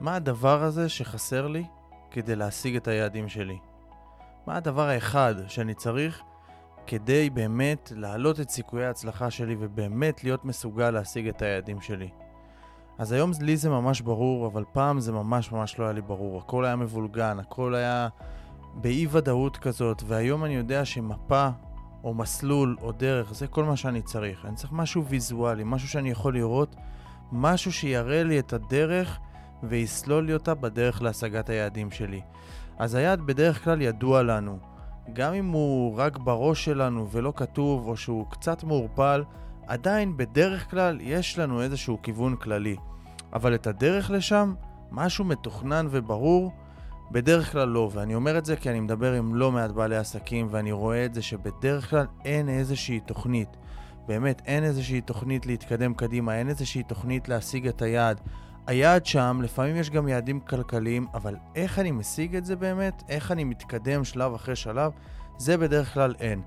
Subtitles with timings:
[0.00, 1.64] מה הדבר הזה שחסר לי
[2.10, 3.58] כדי להשיג את היעדים שלי?
[4.46, 6.22] מה הדבר האחד שאני צריך
[6.86, 12.08] כדי באמת להעלות את סיכויי ההצלחה שלי ובאמת להיות מסוגל להשיג את היעדים שלי?
[12.98, 16.38] אז היום לי זה ממש ברור, אבל פעם זה ממש ממש לא היה לי ברור.
[16.38, 18.08] הכל היה מבולגן, הכל היה
[18.74, 21.48] באי ודאות כזאת, והיום אני יודע שמפה
[22.04, 24.44] או מסלול או דרך, זה כל מה שאני צריך.
[24.44, 26.76] אני צריך משהו ויזואלי, משהו שאני יכול לראות,
[27.32, 29.18] משהו שיראה לי את הדרך
[29.62, 32.20] ויסלול לי אותה בדרך להשגת היעדים שלי.
[32.78, 34.58] אז היעד בדרך כלל ידוע לנו.
[35.12, 39.24] גם אם הוא רק בראש שלנו ולא כתוב, או שהוא קצת מעורפל,
[39.66, 42.76] עדיין בדרך כלל יש לנו איזשהו כיוון כללי.
[43.32, 44.54] אבל את הדרך לשם,
[44.90, 46.52] משהו מתוכנן וברור,
[47.10, 47.90] בדרך כלל לא.
[47.92, 51.14] ואני אומר את זה כי אני מדבר עם לא מעט בעלי עסקים, ואני רואה את
[51.14, 53.48] זה שבדרך כלל אין איזושהי תוכנית.
[54.06, 58.20] באמת, אין איזושהי תוכנית להתקדם קדימה, אין איזושהי תוכנית להשיג את היעד.
[58.70, 63.02] היעד שם, לפעמים יש גם יעדים כלכליים, אבל איך אני משיג את זה באמת?
[63.08, 64.92] איך אני מתקדם שלב אחרי שלב?
[65.38, 66.42] זה בדרך כלל אין.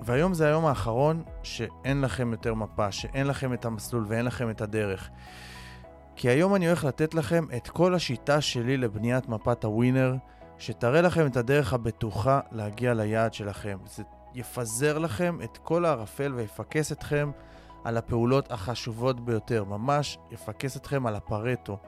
[0.00, 4.60] והיום זה היום האחרון שאין לכם יותר מפה, שאין לכם את המסלול ואין לכם את
[4.60, 5.10] הדרך.
[6.16, 10.16] כי היום אני הולך לתת לכם את כל השיטה שלי לבניית מפת הווינר,
[10.58, 13.78] שתראה לכם את הדרך הבטוחה להגיע ליעד שלכם.
[13.86, 14.02] זה
[14.34, 17.30] יפזר לכם את כל הערפל ויפקס אתכם
[17.88, 21.78] על הפעולות החשובות ביותר, ממש יפקס אתכם על הפרטו.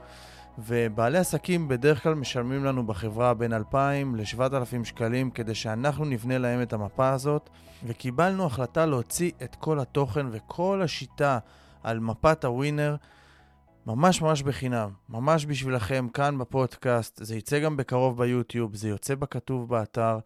[0.59, 6.63] ובעלי עסקים בדרך כלל משלמים לנו בחברה בין 2,000 ל-7,000 שקלים כדי שאנחנו נבנה להם
[6.63, 7.51] את המפה הזאת,
[7.85, 11.39] וקיבלנו החלטה להוציא את כל התוכן וכל השיטה
[11.83, 12.97] על מפת הווינר
[13.87, 19.69] ממש ממש בחינם, ממש בשבילכם כאן בפודקאסט, זה יצא גם בקרוב ביוטיוב, זה יוצא בכתוב
[19.69, 20.19] באתר,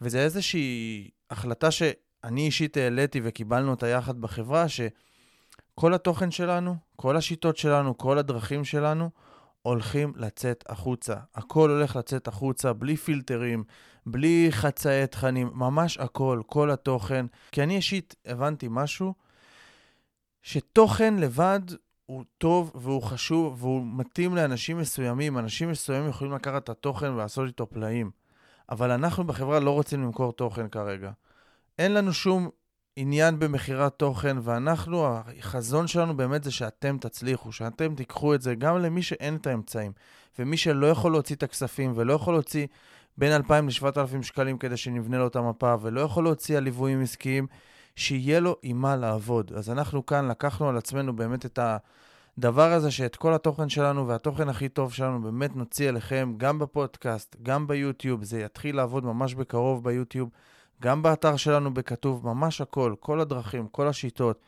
[0.00, 1.70] וזה איזושהי החלטה
[2.26, 8.64] שאני אישית העליתי וקיבלנו אותה יחד בחברה, שכל התוכן שלנו, כל השיטות שלנו, כל הדרכים
[8.64, 9.10] שלנו,
[9.62, 11.14] הולכים לצאת החוצה.
[11.34, 13.64] הכל הולך לצאת החוצה, בלי פילטרים,
[14.06, 17.26] בלי חצאי תכנים, ממש הכל, כל התוכן.
[17.52, 19.14] כי אני אישית הבנתי משהו,
[20.42, 21.60] שתוכן לבד
[22.06, 25.38] הוא טוב והוא חשוב והוא מתאים לאנשים מסוימים.
[25.38, 28.10] אנשים מסוימים יכולים לקחת את התוכן ולעשות איתו פלאים.
[28.70, 31.10] אבל אנחנו בחברה לא רוצים למכור תוכן כרגע.
[31.78, 32.50] אין לנו שום
[32.96, 35.06] עניין במכירת תוכן, ואנחנו,
[35.38, 39.92] החזון שלנו באמת זה שאתם תצליחו, שאתם תיקחו את זה גם למי שאין את האמצעים,
[40.38, 42.66] ומי שלא יכול להוציא את הכספים ולא יכול להוציא
[43.18, 47.46] בין 2,000 ל-7,000 שקלים כדי שנבנה לו את המפה, ולא יכול להוציא על ליוויים עסקיים,
[47.96, 49.52] שיהיה לו עם מה לעבוד.
[49.52, 51.58] אז אנחנו כאן לקחנו על עצמנו באמת את
[52.38, 57.36] הדבר הזה, שאת כל התוכן שלנו והתוכן הכי טוב שלנו באמת נוציא אליכם, גם בפודקאסט,
[57.42, 60.28] גם ביוטיוב, זה יתחיל לעבוד ממש בקרוב ביוטיוב.
[60.82, 64.40] גם באתר שלנו בכתוב ממש הכל, כל הדרכים, כל השיטות,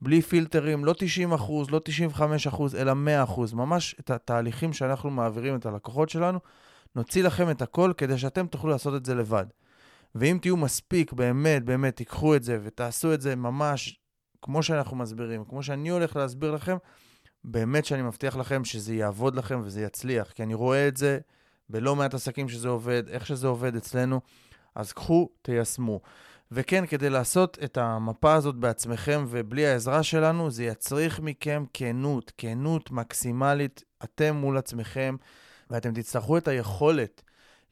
[0.00, 3.54] בלי פילטרים, לא 90 אחוז, לא 95 אחוז, אלא 100 אחוז.
[3.54, 6.38] ממש את התהליכים שאנחנו מעבירים את הלקוחות שלנו,
[6.96, 9.46] נוציא לכם את הכל כדי שאתם תוכלו לעשות את זה לבד.
[10.14, 14.00] ואם תהיו מספיק, באמת, באמת, תיקחו את זה ותעשו את זה ממש
[14.42, 16.76] כמו שאנחנו מסבירים, כמו שאני הולך להסביר לכם,
[17.44, 21.18] באמת שאני מבטיח לכם שזה יעבוד לכם וזה יצליח, כי אני רואה את זה
[21.68, 24.20] בלא מעט עסקים שזה עובד, איך שזה עובד אצלנו.
[24.74, 26.00] אז קחו, תיישמו.
[26.52, 32.90] וכן, כדי לעשות את המפה הזאת בעצמכם ובלי העזרה שלנו, זה יצריך מכם כנות, כנות
[32.90, 35.16] מקסימלית, אתם מול עצמכם,
[35.70, 37.22] ואתם תצטרכו את היכולת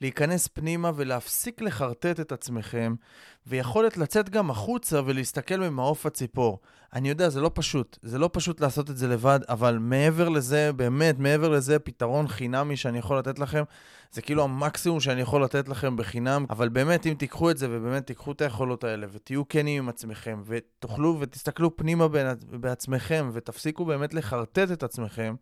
[0.01, 2.95] להיכנס פנימה ולהפסיק לחרטט את עצמכם,
[3.47, 6.61] ויכולת לצאת גם החוצה ולהסתכל ממעוף הציפור.
[6.93, 7.99] אני יודע, זה לא פשוט.
[8.03, 12.77] זה לא פשוט לעשות את זה לבד, אבל מעבר לזה, באמת, מעבר לזה, פתרון חינמי
[12.77, 13.63] שאני יכול לתת לכם,
[14.13, 18.07] זה כאילו המקסימום שאני יכול לתת לכם בחינם, אבל באמת, אם תיקחו את זה ובאמת
[18.07, 22.07] תיקחו את היכולות האלה ותהיו כנים עם עצמכם, ותוכלו ותסתכלו פנימה
[22.51, 25.35] בעצמכם, ותפסיקו באמת לחרטט את עצמכם,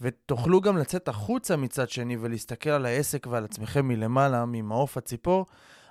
[0.00, 5.46] ותוכלו גם לצאת החוצה מצד שני ולהסתכל על העסק ועל עצמכם מלמעלה, ממעוף הציפור,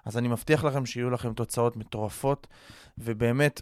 [0.05, 2.47] אז אני מבטיח לכם שיהיו לכם תוצאות מטורפות,
[2.97, 3.61] ובאמת,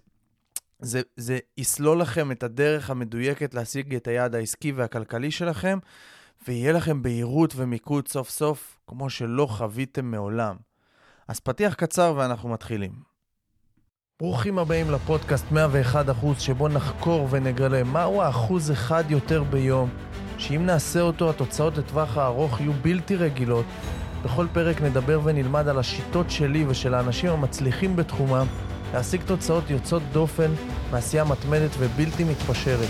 [0.79, 5.79] זה, זה יסלול לכם את הדרך המדויקת להשיג את היעד העסקי והכלכלי שלכם,
[6.47, 10.55] ויהיה לכם בהירות ומיקוד סוף סוף, כמו שלא חוויתם מעולם.
[11.27, 12.91] אז פתיח קצר ואנחנו מתחילים.
[14.19, 19.89] ברוכים הבאים לפודקאסט 101% שבו נחקור ונגלה מהו האחוז אחד יותר ביום
[20.37, 23.65] שאם נעשה אותו, התוצאות לטווח הארוך יהיו בלתי רגילות.
[24.23, 28.45] בכל פרק נדבר ונלמד על השיטות שלי ושל האנשים המצליחים בתחומם
[28.93, 30.51] להשיג תוצאות יוצאות דופן
[30.91, 32.89] מעשייה מתמדת ובלתי מתפשרת.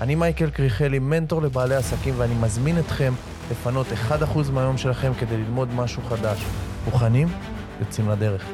[0.00, 3.12] אני מייקל קריכלי, מנטור לבעלי עסקים, ואני מזמין אתכם
[3.50, 6.44] לפנות 1% מהיום שלכם כדי ללמוד משהו חדש.
[6.84, 7.28] מוכנים?
[7.80, 8.44] יוצאים לדרך.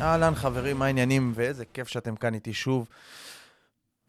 [0.00, 1.32] אהלן חברים, מה העניינים?
[1.34, 2.86] ואיזה כיף שאתם כאן איתי שוב.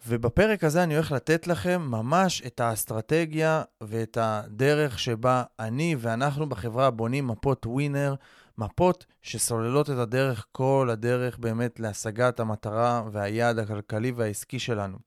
[0.08, 6.92] ובפרק הזה אני הולך לתת לכם ממש את האסטרטגיה ואת הדרך שבה אני ואנחנו בחברה
[6.92, 8.16] בונים מפות ווינר,
[8.58, 14.98] מפות שסוללות את הדרך, כל הדרך באמת להשגת המטרה והיעד הכלכלי והעסקי שלנו.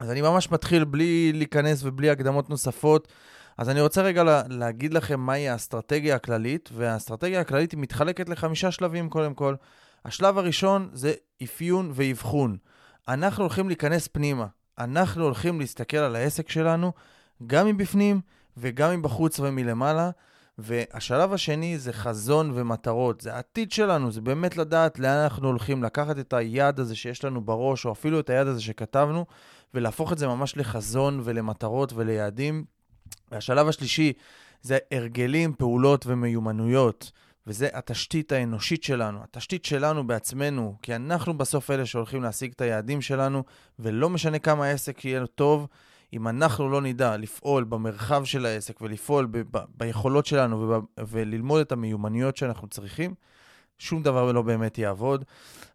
[0.00, 3.08] אז אני ממש מתחיל בלי להיכנס ובלי הקדמות נוספות.
[3.58, 8.70] אז אני רוצה רגע לה, להגיד לכם מהי האסטרטגיה הכללית, והאסטרטגיה הכללית היא מתחלקת לחמישה
[8.70, 9.54] שלבים קודם כל.
[10.04, 12.56] השלב הראשון זה אפיון ואבחון.
[13.08, 14.46] אנחנו הולכים להיכנס פנימה.
[14.78, 16.92] אנחנו הולכים להסתכל על העסק שלנו,
[17.46, 18.20] גם מבפנים
[18.56, 20.10] וגם מבחוץ ומלמעלה.
[20.58, 23.20] והשלב השני זה חזון ומטרות.
[23.20, 27.40] זה העתיד שלנו, זה באמת לדעת לאן אנחנו הולכים, לקחת את היעד הזה שיש לנו
[27.40, 29.26] בראש, או אפילו את היעד הזה שכתבנו,
[29.74, 32.64] ולהפוך את זה ממש לחזון ולמטרות וליעדים.
[33.32, 34.12] והשלב השלישי
[34.62, 37.12] זה הרגלים, פעולות ומיומנויות.
[37.48, 43.00] וזה התשתית האנושית שלנו, התשתית שלנו בעצמנו, כי אנחנו בסוף אלה שהולכים להשיג את היעדים
[43.00, 43.44] שלנו,
[43.78, 45.66] ולא משנה כמה העסק יהיה טוב,
[46.12, 51.60] אם אנחנו לא נדע לפעול במרחב של העסק ולפעול ב- ב- ביכולות שלנו וב- וללמוד
[51.60, 53.14] את המיומנויות שאנחנו צריכים,
[53.78, 55.24] שום דבר לא באמת יעבוד.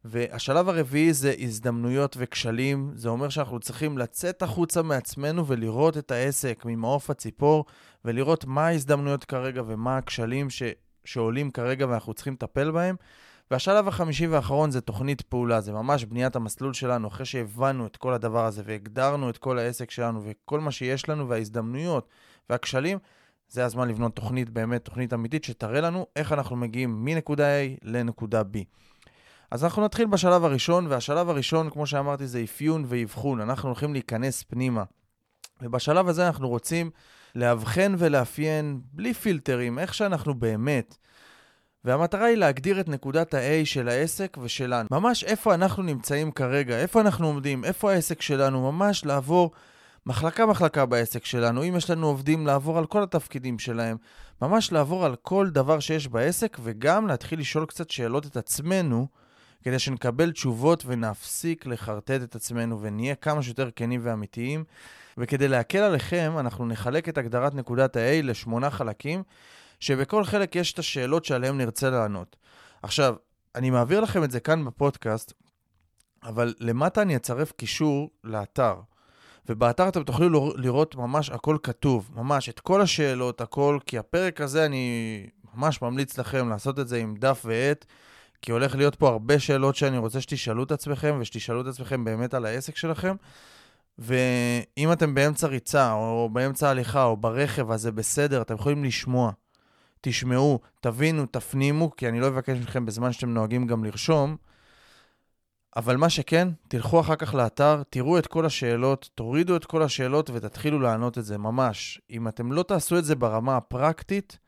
[0.06, 2.92] והשלב הרביעי זה הזדמנויות וכשלים.
[2.96, 7.66] זה אומר שאנחנו צריכים לצאת החוצה מעצמנו ולראות את העסק ממעוף הציפור,
[8.06, 10.64] ולראות מה ההזדמנויות כרגע ומה הכשלים ש...
[11.06, 12.96] שעולים כרגע ואנחנו צריכים לטפל בהם.
[13.52, 18.14] והשלב החמישי והאחרון זה תוכנית פעולה, זה ממש בניית המסלול שלנו, אחרי שהבנו את כל
[18.14, 22.08] הדבר הזה והגדרנו את כל העסק שלנו וכל מה שיש לנו וההזדמנויות
[22.50, 22.98] והכשלים,
[23.48, 28.42] זה הזמן לבנות תוכנית, באמת תוכנית אמיתית, שתראה לנו איך אנחנו מגיעים מנקודה A לנקודה
[28.42, 28.58] B.
[29.52, 33.42] אז אנחנו נתחיל בשלב הראשון, והשלב הראשון, כמו שאמרתי, זה אפיון ואבחון.
[33.42, 34.84] אנחנו הולכים להיכנס פנימה.
[35.62, 36.92] ובשלב הזה אנחנו רוצים
[37.36, 40.98] לאבחן ולאפיין, בלי פילטרים, איך שאנחנו באמת.
[41.86, 44.88] והמטרה היא להגדיר את נקודת ה-A של העסק ושלנו.
[44.92, 49.52] ממש איפה אנחנו נמצאים כרגע, איפה אנחנו עומדים, איפה העסק שלנו, ממש לעבור
[50.06, 51.64] מחלקה-מחלקה בעסק שלנו.
[51.64, 53.98] אם יש לנו עובדים, לעבור על כל התפקידים שלהם.
[54.42, 59.08] ממש לעבור על כל דבר שיש בעסק, וגם להתחיל לשאול קצת שאלות את עצמנו,
[59.64, 64.64] כדי שנקבל תשובות ונפסיק לחרטט את עצמנו ונהיה כמה שיותר כנים ואמיתיים.
[65.18, 69.24] וכדי להקל עליכם, אנחנו נחלק את הגדרת נקודת ה-A לשמונה חלקים,
[69.80, 72.36] שבכל חלק יש את השאלות שעליהן נרצה לענות.
[72.84, 73.16] עכשיו,
[73.56, 75.34] אני מעביר לכם את זה כאן בפודקאסט,
[76.24, 78.76] אבל למטה אני אצרף קישור לאתר.
[79.50, 84.66] ובאתר אתם תוכלו לראות ממש הכל כתוב, ממש את כל השאלות, הכל, כי הפרק הזה
[84.66, 87.86] אני ממש ממליץ לכם לעשות את זה עם דף ועט,
[88.42, 92.34] כי הולך להיות פה הרבה שאלות שאני רוצה שתשאלו את עצמכם, ושתשאלו את עצמכם באמת
[92.34, 93.16] על העסק שלכם.
[94.00, 99.32] ואם אתם באמצע ריצה, או באמצע הליכה, או ברכב, אז זה בסדר, אתם יכולים לשמוע.
[100.02, 104.36] תשמעו, תבינו, תפנימו, כי אני לא אבקש מכם בזמן שאתם נוהגים גם לרשום.
[105.76, 110.30] אבל מה שכן, תלכו אחר כך לאתר, תראו את כל השאלות, תורידו את כל השאלות
[110.34, 112.02] ותתחילו לענות את זה, ממש.
[112.10, 114.40] אם אתם לא תעשו את זה ברמה הפרקטית,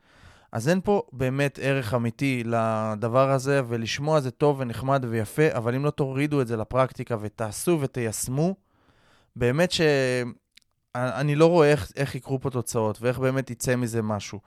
[0.52, 5.84] אז אין פה באמת ערך אמיתי לדבר הזה, ולשמוע זה טוב ונחמד ויפה, אבל אם
[5.84, 8.54] לא תורידו את זה לפרקטיקה ותעשו ותיישמו,
[9.36, 14.40] באמת שאני לא רואה איך, איך יקרו פה תוצאות ואיך באמת יצא מזה משהו.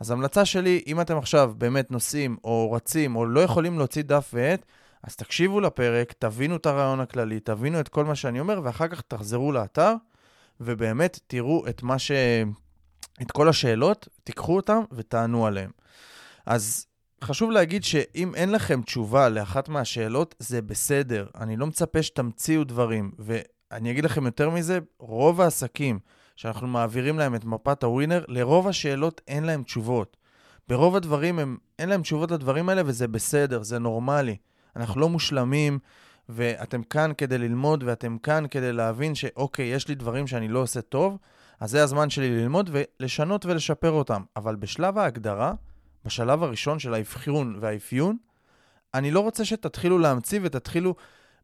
[0.00, 4.30] אז המלצה שלי, אם אתם עכשיו באמת נוסעים או רצים או לא יכולים להוציא דף
[4.32, 4.66] ועט,
[5.02, 9.00] אז תקשיבו לפרק, תבינו את הרעיון הכללי, תבינו את כל מה שאני אומר, ואחר כך
[9.00, 9.94] תחזרו לאתר,
[10.60, 12.12] ובאמת תראו את מה ש...
[13.22, 15.70] את כל השאלות, תיקחו אותן ותענו עליהן.
[16.46, 16.86] אז
[17.24, 21.26] חשוב להגיד שאם אין לכם תשובה לאחת מהשאלות, זה בסדר.
[21.40, 23.10] אני לא מצפה שתמציאו דברים.
[23.70, 25.98] ואני אגיד לכם יותר מזה, רוב העסקים
[26.36, 30.16] שאנחנו מעבירים להם את מפת הווינר, לרוב השאלות אין להם תשובות.
[30.68, 34.36] ברוב הדברים הם, אין להם תשובות לדברים האלה, וזה בסדר, זה נורמלי.
[34.76, 35.78] אנחנו לא מושלמים,
[36.28, 40.80] ואתם כאן כדי ללמוד, ואתם כאן כדי להבין שאוקיי, יש לי דברים שאני לא עושה
[40.80, 41.18] טוב,
[41.60, 44.22] אז זה הזמן שלי ללמוד ולשנות ולשפר אותם.
[44.36, 45.52] אבל בשלב ההגדרה,
[46.04, 48.16] בשלב הראשון של האבחון והאפיון,
[48.94, 50.94] אני לא רוצה שתתחילו להמציא ותתחילו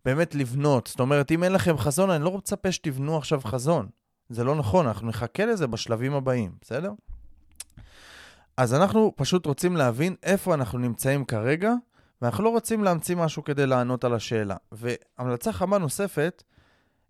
[0.05, 0.87] באמת לבנות.
[0.87, 3.89] זאת אומרת, אם אין לכם חזון, אני לא מצפה שתבנו עכשיו חזון.
[4.29, 6.93] זה לא נכון, אנחנו נחכה לזה בשלבים הבאים, בסדר?
[8.57, 11.73] אז אנחנו פשוט רוצים להבין איפה אנחנו נמצאים כרגע,
[12.23, 14.57] ואנחנו לא רוצים להמציא משהו כדי לענות על השאלה.
[14.73, 16.43] והמלצה חמה נוספת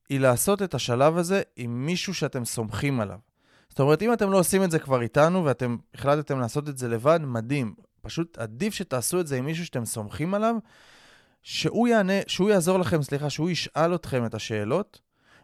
[0.08, 3.18] היא לעשות את השלב הזה עם מישהו שאתם סומכים עליו.
[3.68, 6.88] זאת אומרת, אם אתם לא עושים את זה כבר איתנו ואתם החלטתם לעשות את זה
[6.88, 7.74] לבד, מדהים.
[8.02, 10.56] פשוט עדיף שתעשו את זה עם מישהו שאתם סומכים עליו,
[11.42, 15.00] שהוא יענה, שהוא יעזור לכם, סליחה, שהוא ישאל אתכם את השאלות,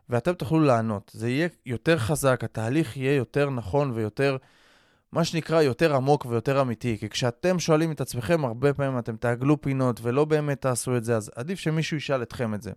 [0.08, 1.10] ואתם תוכלו לענות.
[1.14, 4.36] זה יהיה יותר חזק, התהליך יהיה יותר נכון ויותר,
[5.12, 6.98] מה שנקרא, יותר עמוק ויותר אמיתי.
[6.98, 11.16] כי כשאתם שואלים את עצמכם, הרבה פעמים אתם תעגלו פינות ולא באמת תעשו את זה,
[11.16, 12.72] אז עדיף שמישהו ישאל אתכם את זה.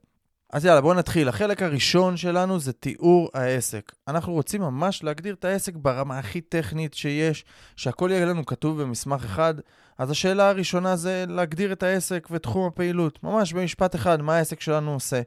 [0.54, 1.30] אז יאללה, בואו נתחיל.
[1.30, 3.92] החלק הראשון שלנו זה תיאור העסק.
[4.08, 9.26] אנחנו רוצים ממש להגדיר את העסק ברמה הכי טכנית שיש, שהכל יהיה לנו כתוב במסמך
[9.26, 9.54] אחד.
[9.98, 13.24] אז השאלה הראשונה זה להגדיר את העסק ותחום הפעילות.
[13.24, 15.22] ממש במשפט אחד, מה העסק שלנו עושה.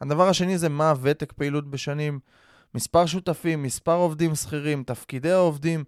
[0.00, 2.18] הדבר השני זה מה הוותק פעילות בשנים,
[2.74, 5.84] מספר שותפים, מספר עובדים שכירים, תפקידי העובדים,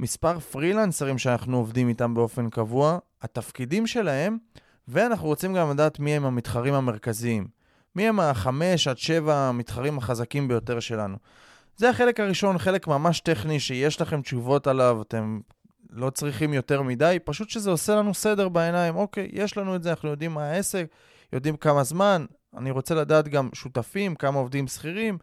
[0.00, 4.38] מספר פרילנסרים שאנחנו עובדים איתם באופן קבוע, התפקידים שלהם,
[4.88, 7.63] ואנחנו רוצים גם לדעת מי הם המתחרים המרכזיים.
[7.96, 11.16] מי הם החמש עד שבע המתחרים החזקים ביותר שלנו.
[11.76, 15.40] זה החלק הראשון, חלק ממש טכני שיש לכם תשובות עליו, אתם
[15.90, 18.96] לא צריכים יותר מדי, פשוט שזה עושה לנו סדר בעיניים.
[18.96, 20.86] אוקיי, יש לנו את זה, אנחנו יודעים מה העסק,
[21.32, 22.24] יודעים כמה זמן,
[22.56, 25.18] אני רוצה לדעת גם שותפים, כמה עובדים שכירים.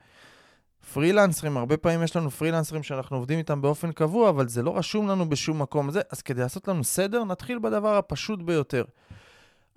[0.94, 5.08] פרילנסרים, הרבה פעמים יש לנו פרילנסרים שאנחנו עובדים איתם באופן קבוע, אבל זה לא רשום
[5.08, 5.92] לנו בשום מקום.
[5.92, 8.84] זה, אז כדי לעשות לנו סדר, נתחיל בדבר הפשוט ביותר.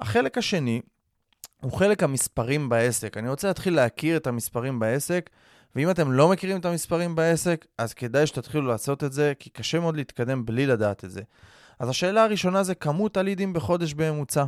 [0.01, 0.81] החלק השני
[1.65, 3.17] הוא חלק המספרים בעסק.
[3.17, 5.31] אני רוצה להתחיל להכיר את המספרים בעסק,
[5.77, 9.81] ואם אתם לא מכירים את המספרים בעסק, אז כדאי שתתחילו לעשות את זה, כי קשה
[9.81, 11.21] מאוד להתקדם בלי לדעת את זה.
[11.79, 14.45] אז השאלה הראשונה זה כמות הלידים בחודש בממוצע.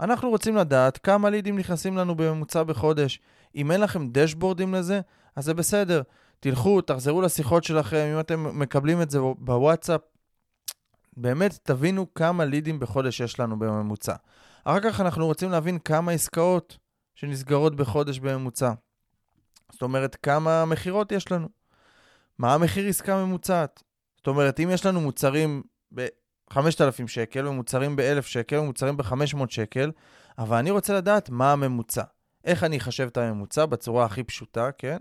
[0.00, 3.20] אנחנו רוצים לדעת כמה לידים נכנסים לנו בממוצע בחודש.
[3.54, 5.00] אם אין לכם דשבורדים לזה,
[5.36, 6.02] אז זה בסדר.
[6.40, 10.00] תלכו, תחזרו לשיחות שלכם, אם אתם מקבלים את זה בוואטסאפ,
[11.16, 14.14] באמת תבינו כמה לידים בחודש יש לנו בממוצע.
[14.64, 16.78] אחר כך אנחנו רוצים להבין כמה עסקאות
[17.14, 18.72] שנסגרות בחודש בממוצע.
[19.72, 21.48] זאת אומרת, כמה מכירות יש לנו.
[22.38, 23.82] מה המחיר עסקה ממוצעת?
[24.16, 25.62] זאת אומרת, אם יש לנו מוצרים
[25.94, 29.90] ב-5,000 שקל, ומוצרים ב-1,000 שקל, ומוצרים ב-500 שקל,
[30.38, 32.02] אבל אני רוצה לדעת מה הממוצע.
[32.44, 34.96] איך אני אחשב את הממוצע בצורה הכי פשוטה, כן?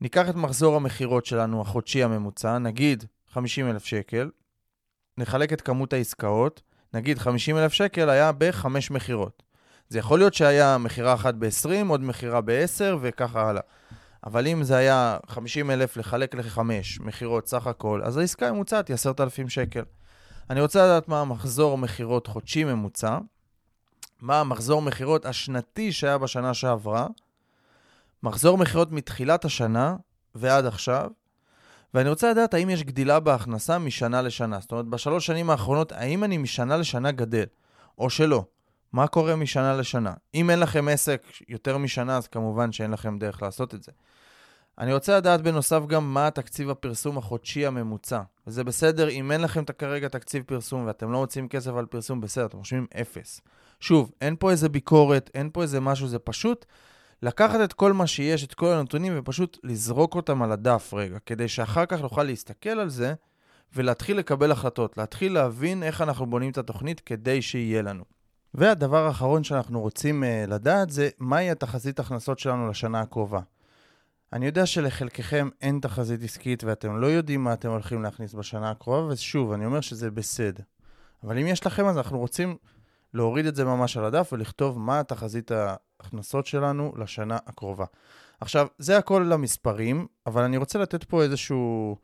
[0.00, 4.30] ניקח את מחזור המכירות שלנו, החודשי הממוצע, נגיד 50,000 שקל,
[5.18, 6.62] נחלק את כמות העסקאות,
[6.94, 9.42] נגיד 50,000 שקל היה בחמש מכירות.
[9.88, 13.62] זה יכול להיות שהיה מכירה אחת ב-20, עוד מכירה ב-10 וככה הלאה.
[14.26, 16.60] אבל אם זה היה 50,000 לחלק ל-5
[17.00, 19.82] מכירות סך הכל, אז העסקה הממוצעת היא 10,000 שקל.
[20.50, 23.18] אני רוצה לדעת מה המחזור מכירות חודשי ממוצע,
[24.20, 27.06] מה המחזור מכירות השנתי שהיה בשנה שעברה,
[28.22, 29.96] מחזור מכירות מתחילת השנה
[30.34, 31.10] ועד עכשיו,
[31.94, 34.60] ואני רוצה לדעת האם יש גדילה בהכנסה משנה לשנה.
[34.60, 37.44] זאת אומרת, בשלוש שנים האחרונות, האם אני משנה לשנה גדל,
[37.98, 38.44] או שלא?
[38.92, 40.14] מה קורה משנה לשנה?
[40.34, 43.92] אם אין לכם עסק יותר משנה, אז כמובן שאין לכם דרך לעשות את זה.
[44.78, 48.20] אני רוצה לדעת בנוסף גם מה תקציב הפרסום החודשי הממוצע.
[48.46, 52.46] וזה בסדר, אם אין לכם כרגע תקציב פרסום ואתם לא מוצאים כסף על פרסום, בסדר,
[52.46, 53.40] אתם רושמים אפס.
[53.80, 56.66] שוב, אין פה איזה ביקורת, אין פה איזה משהו, זה פשוט
[57.22, 61.48] לקחת את כל מה שיש, את כל הנתונים, ופשוט לזרוק אותם על הדף רגע, כדי
[61.48, 63.14] שאחר כך נוכל להסתכל על זה
[63.74, 68.04] ולהתחיל לקבל החלטות, להתחיל להבין איך אנחנו בונים את התוכנית כדי שיהיה לנו.
[68.54, 73.40] והדבר האחרון שאנחנו רוצים uh, לדעת זה מהי התחזית הכנסות שלנו לשנה הקרובה.
[74.32, 79.12] אני יודע שלחלקכם אין תחזית עסקית ואתם לא יודעים מה אתם הולכים להכניס בשנה הקרובה,
[79.12, 80.62] ושוב, אני אומר שזה בסדר.
[81.24, 82.56] אבל אם יש לכם, אז אנחנו רוצים
[83.14, 87.84] להוריד את זה ממש על הדף ולכתוב מה התחזית ההכנסות שלנו לשנה הקרובה.
[88.40, 91.96] עכשיו, זה הכל למספרים, אבל אני רוצה לתת פה איזשהו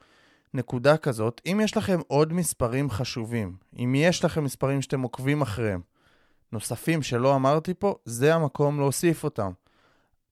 [0.54, 1.40] נקודה כזאת.
[1.46, 5.80] אם יש לכם עוד מספרים חשובים, אם יש לכם מספרים שאתם עוקבים אחריהם,
[6.52, 9.52] נוספים שלא אמרתי פה, זה המקום להוסיף אותם.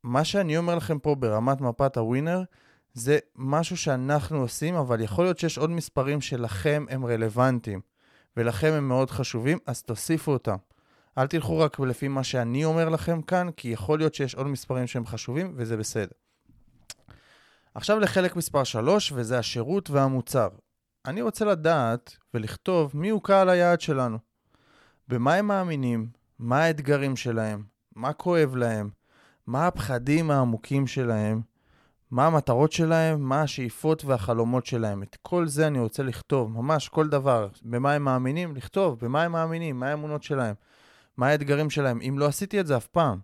[0.02, 2.42] מה שאני אומר לכם פה ברמת מפת הווינר,
[2.94, 7.80] זה משהו שאנחנו עושים, אבל יכול להיות שיש עוד מספרים שלכם הם רלוונטיים,
[8.36, 10.56] ולכם הם מאוד חשובים, אז תוסיפו אותם.
[11.18, 14.86] אל תלכו רק לפי מה שאני אומר לכם כאן, כי יכול להיות שיש עוד מספרים
[14.86, 16.12] שהם חשובים, וזה בסדר.
[17.74, 20.48] עכשיו לחלק מספר 3, וזה השירות והמוצר.
[21.06, 24.18] אני רוצה לדעת ולכתוב מיהו קהל היעד שלנו.
[25.08, 27.64] במה הם מאמינים, מה האתגרים שלהם,
[27.96, 28.90] מה כואב להם,
[29.46, 31.40] מה הפחדים העמוקים שלהם,
[32.14, 35.02] מה המטרות שלהם, מה השאיפות והחלומות שלהם.
[35.02, 37.48] את כל זה אני רוצה לכתוב, ממש כל דבר.
[37.62, 40.54] במה הם מאמינים, לכתוב, במה הם מאמינים, מה האמונות שלהם.
[41.16, 43.18] מה האתגרים שלהם, אם לא עשיתי את זה אף פעם,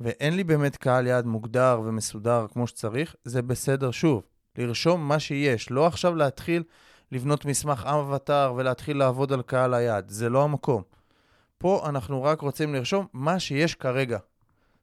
[0.00, 4.22] ואין לי באמת קהל יעד מוגדר ומסודר כמו שצריך, זה בסדר שוב.
[4.58, 6.62] לרשום מה שיש, לא עכשיו להתחיל
[7.12, 10.82] לבנות מסמך אבטר ולהתחיל לעבוד על קהל היעד, זה לא המקום.
[11.58, 14.18] פה אנחנו רק רוצים לרשום מה שיש כרגע,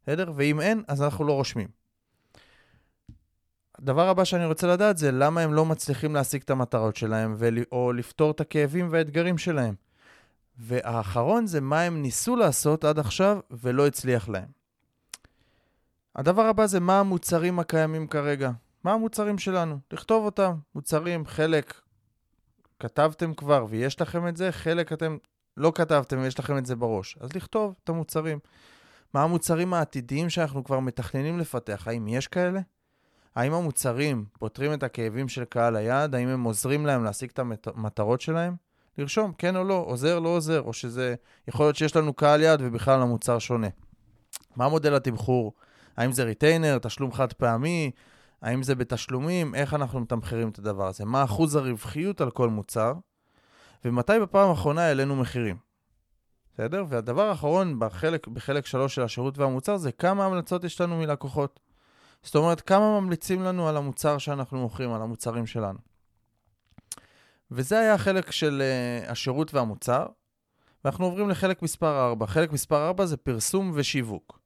[0.04, 0.32] בסדר?
[0.36, 1.83] ואם אין, אז אנחנו לא רושמים.
[3.84, 7.36] הדבר הבא שאני רוצה לדעת זה למה הם לא מצליחים להשיג את המטרות שלהם,
[7.72, 9.76] או לפתור את הכאבים והאתגרים שלהם.
[10.58, 14.48] והאחרון זה מה הם ניסו לעשות עד עכשיו ולא הצליח להם.
[16.16, 18.52] הדבר הבא זה מה המוצרים הקיימים כרגע.
[18.84, 19.80] מה המוצרים שלנו?
[19.92, 20.56] לכתוב אותם.
[20.76, 21.82] מוצרים, חלק
[22.80, 25.18] כתבתם כבר ויש לכם את זה, חלק אתם
[25.58, 27.18] לא כתבתם ויש לכם את זה בראש.
[27.20, 28.40] אז לכתוב את המוצרים.
[29.14, 31.88] מה המוצרים העתידיים שאנחנו כבר מתכננים לפתח?
[31.88, 32.60] האם יש כאלה?
[33.36, 36.16] האם המוצרים פותרים את הכאבים של קהל היעד?
[36.16, 38.56] האם הם עוזרים להם להשיג את המטרות שלהם?
[38.98, 41.16] לרשום כן או לא, עוזר, לא עוזר, או שזה
[41.48, 43.68] יכול להיות שיש לנו קהל יעד ובכלל המוצר שונה.
[44.56, 45.54] מה מודל התמחור?
[45.98, 47.92] האם זה ריטיינר, תשלום חד פעמי?
[48.42, 49.56] האם זה בתשלומים?
[49.56, 51.06] איך אנחנו מתמחרים את הדבר הזה?
[51.06, 52.94] מה אחוז הרווחיות על כל מוצר?
[53.86, 55.56] ומתי בפעם האחרונה העלינו מחירים?
[56.54, 56.86] בסדר?
[56.90, 61.60] והדבר האחרון בחלק, בחלק שלוש של השירות והמוצר זה כמה המלצות יש לנו מלקוחות.
[62.24, 65.80] זאת אומרת, כמה ממליצים לנו על המוצר שאנחנו מוכרים, על המוצרים שלנו.
[67.52, 68.62] וזה היה החלק של
[69.06, 70.06] uh, השירות והמוצר.
[70.86, 72.28] ואנחנו עוברים לחלק מספר 4.
[72.28, 74.40] חלק מספר 4 זה פרסום ושיווק.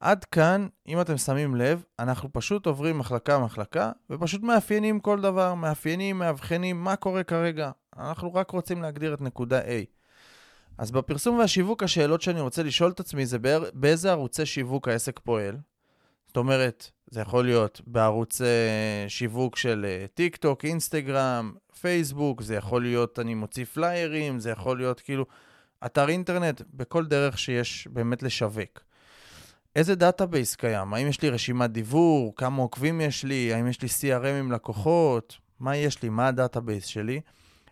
[0.00, 6.18] עד כאן, אם אתם שמים לב, אנחנו פשוט עוברים מחלקה-מחלקה, ופשוט מאפיינים כל דבר, מאפיינים,
[6.18, 7.70] מאבחנים מה קורה כרגע.
[7.96, 9.84] אנחנו רק רוצים להגדיר את נקודה A.
[10.78, 13.38] אז בפרסום והשיווק, השאלות שאני רוצה לשאול את עצמי זה
[13.74, 15.56] באיזה ערוצי שיווק העסק פועל.
[16.26, 18.40] זאת אומרת, זה יכול להיות בערוץ
[19.08, 24.78] שיווק של אה, טיק טוק, אינסטגרם, פייסבוק, זה יכול להיות אני מוציא פליירים, זה יכול
[24.78, 25.26] להיות כאילו
[25.86, 28.80] אתר אינטרנט, בכל דרך שיש באמת לשווק.
[29.76, 30.94] איזה database קיים?
[30.94, 32.32] האם יש לי רשימת דיוור?
[32.36, 33.54] כמה עוקבים יש לי?
[33.54, 35.36] האם יש לי CRM עם לקוחות?
[35.60, 36.08] מה יש לי?
[36.08, 37.20] מה ה database שלי?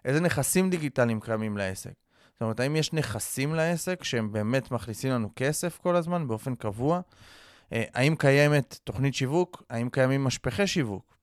[0.04, 1.92] איזה נכסים דיגיטליים קיימים לעסק?
[2.32, 7.00] זאת אומרת, האם יש נכסים לעסק שהם באמת מכניסים לנו כסף כל הזמן באופן קבוע?
[7.72, 9.62] אה, האם קיימת תוכנית שיווק?
[9.70, 11.18] האם קיימים משפכי שיווק?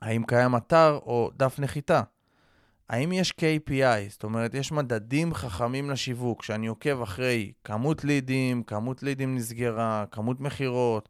[0.00, 2.02] האם קיים אתר או דף נחיתה?
[2.88, 9.02] האם יש KPI, זאת אומרת, יש מדדים חכמים לשיווק, שאני עוקב אחרי כמות לידים, כמות
[9.02, 11.08] לידים נסגרה, כמות מכירות,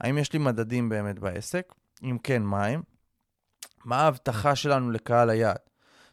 [0.00, 1.74] האם יש לי מדדים באמת בעסק?
[2.02, 2.82] אם כן, מה הם?
[3.84, 5.58] מה ההבטחה שלנו לקהל היעד?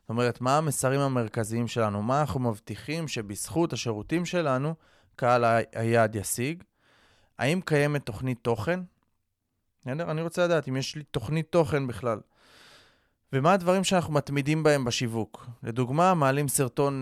[0.02, 2.02] זאת אומרת, מה המסרים המרכזיים שלנו?
[2.02, 4.76] מה אנחנו מבטיחים שבזכות השירותים שלנו,
[5.16, 6.64] קהל היעד ישיג?
[7.42, 8.80] האם קיימת תוכנית תוכן?
[9.88, 12.20] אני רוצה לדעת אם יש לי תוכנית תוכן בכלל.
[13.34, 15.48] ומה הדברים שאנחנו מתמידים בהם בשיווק.
[15.64, 17.02] לדוגמה, מעלים סרטון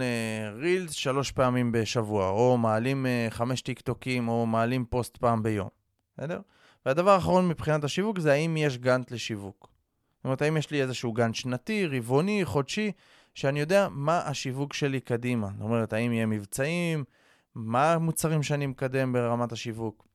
[0.56, 5.70] רילס אה, שלוש פעמים בשבוע, או מעלים אה, חמש טיקטוקים, או מעלים פוסט פעם ביום,
[6.18, 6.42] בסדר?
[6.86, 9.70] והדבר האחרון מבחינת השיווק זה האם יש גאנט לשיווק.
[10.18, 12.92] זאת אומרת, האם יש לי איזשהו גאנט שנתי, רבעוני, חודשי,
[13.34, 15.48] שאני יודע מה השיווק שלי קדימה.
[15.54, 17.04] זאת אומרת, האם יהיה מבצעים,
[17.56, 20.09] מה המוצרים שאני מקדם ברמת השיווק.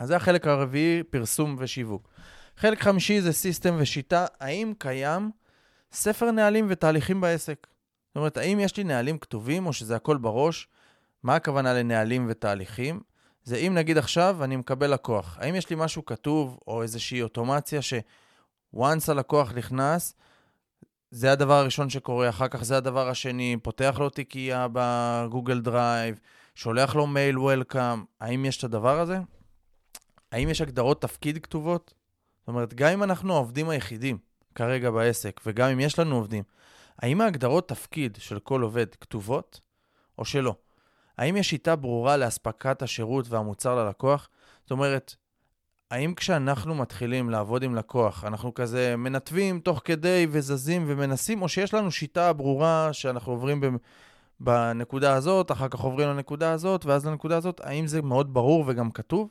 [0.00, 2.08] אז זה החלק הרביעי, פרסום ושיווק.
[2.56, 4.26] חלק חמישי זה system ושיטה.
[4.40, 5.30] האם קיים
[5.92, 7.66] ספר נהלים ותהליכים בעסק?
[8.08, 10.68] זאת אומרת, האם יש לי נהלים כתובים או שזה הכל בראש?
[11.22, 13.00] מה הכוונה לנהלים ותהליכים?
[13.44, 17.82] זה אם נגיד עכשיו אני מקבל לקוח, האם יש לי משהו כתוב או איזושהי אוטומציה
[17.82, 20.14] ש once הלקוח נכנס,
[21.10, 26.18] זה הדבר הראשון שקורה, אחר כך זה הדבר השני, פותח לו תיקייה בגוגל דרייב,
[26.54, 29.18] שולח לו מייל וולקאם, האם יש את הדבר הזה?
[30.32, 31.94] האם יש הגדרות תפקיד כתובות?
[32.40, 34.18] זאת אומרת, גם אם אנחנו העובדים היחידים
[34.54, 36.42] כרגע בעסק, וגם אם יש לנו עובדים,
[36.98, 39.60] האם ההגדרות תפקיד של כל עובד כתובות
[40.18, 40.54] או שלא?
[41.18, 44.28] האם יש שיטה ברורה לאספקת השירות והמוצר ללקוח?
[44.62, 45.14] זאת אומרת,
[45.90, 51.74] האם כשאנחנו מתחילים לעבוד עם לקוח, אנחנו כזה מנתבים תוך כדי וזזים ומנסים, או שיש
[51.74, 53.78] לנו שיטה ברורה שאנחנו עוברים
[54.40, 58.90] בנקודה הזאת, אחר כך עוברים לנקודה הזאת, ואז לנקודה הזאת, האם זה מאוד ברור וגם
[58.90, 59.28] כתוב?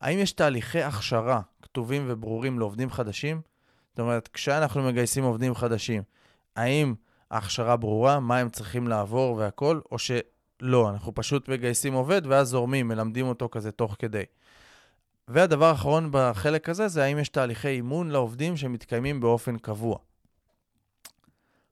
[0.00, 3.40] האם יש תהליכי הכשרה כתובים וברורים לעובדים חדשים?
[3.90, 6.02] זאת אומרת, כשאנחנו מגייסים עובדים חדשים,
[6.56, 6.94] האם
[7.30, 12.88] ההכשרה ברורה, מה הם צריכים לעבור והכול, או שלא, אנחנו פשוט מגייסים עובד ואז זורמים,
[12.88, 14.24] מלמדים אותו כזה תוך כדי.
[15.28, 19.98] והדבר האחרון בחלק הזה זה האם יש תהליכי אימון לעובדים שמתקיימים באופן קבוע.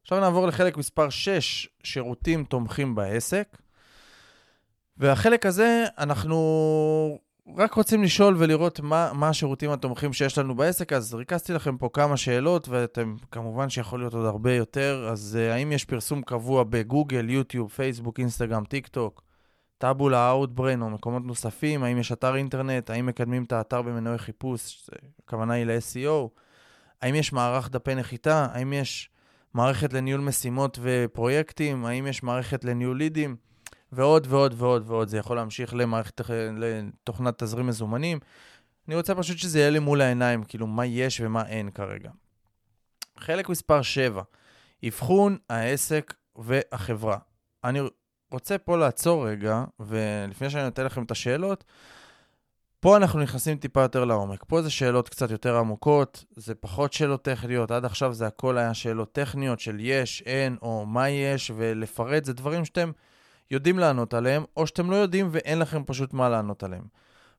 [0.03, 3.59] עכשיו נעבור לחלק מספר 6, שירותים תומכים בעסק.
[4.97, 7.19] והחלק הזה, אנחנו
[7.57, 11.89] רק רוצים לשאול ולראות מה, מה השירותים התומכים שיש לנו בעסק, אז ריכזתי לכם פה
[11.93, 15.09] כמה שאלות, ואתם כמובן שיכול להיות עוד הרבה יותר.
[15.13, 19.23] אז אה, האם יש פרסום קבוע בגוגל, יוטיוב, פייסבוק, אינסטגרם, טיק טוק,
[19.79, 21.83] טאבולה, אאוטבריין או מקומות נוספים?
[21.83, 22.91] האם יש אתר אינטרנט?
[22.91, 24.91] האם מקדמים את האתר במנועי חיפוש?
[25.25, 26.29] הכוונה היא ל-SEO.
[27.03, 28.47] האם יש מערך דפי נחיתה?
[28.53, 29.11] האם יש
[29.55, 31.85] מערכת לניהול משימות ופרויקטים?
[31.85, 33.37] האם יש מערכת לניהול לידים?
[33.93, 35.09] ועוד ועוד ועוד ועוד.
[35.09, 36.21] זה יכול להמשיך למערכת,
[36.57, 38.19] לתוכנת תזרים מזומנים.
[38.89, 42.11] אני רוצה פשוט שזה יהיה לי מול העיניים, כאילו, מה יש ומה אין כרגע.
[43.19, 44.23] חלק מספר 7,
[44.89, 47.19] אבחון העסק והחברה.
[47.65, 47.81] אני
[48.31, 51.65] רוצה פה לעצור רגע, ולפני שאני נותן לכם את השאלות,
[52.81, 54.45] פה אנחנו נכנסים טיפה יותר לעומק.
[54.49, 57.71] פה זה שאלות קצת יותר עמוקות, זה פחות שאלות טכניות.
[57.71, 62.33] עד עכשיו זה הכל היה שאלות טכניות של יש, אין, או מה יש, ולפרט זה
[62.33, 62.91] דברים שאתם
[63.51, 66.85] יודעים לענות עליהם, או שאתם לא יודעים ואין לכם פשוט מה לענות עליהם.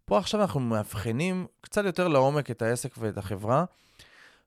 [0.06, 3.66] פה עכשיו אנחנו מאבחנים קצת יותר לעומק את העסק ואת החברה,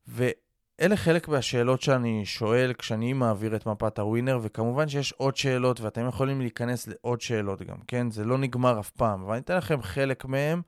[0.09, 6.09] ואלה חלק מהשאלות שאני שואל כשאני מעביר את מפת הווינר, וכמובן שיש עוד שאלות ואתם
[6.09, 8.11] יכולים להיכנס לעוד שאלות גם, כן?
[8.11, 10.62] זה לא נגמר אף פעם, אבל אני אתן לכם חלק מהם,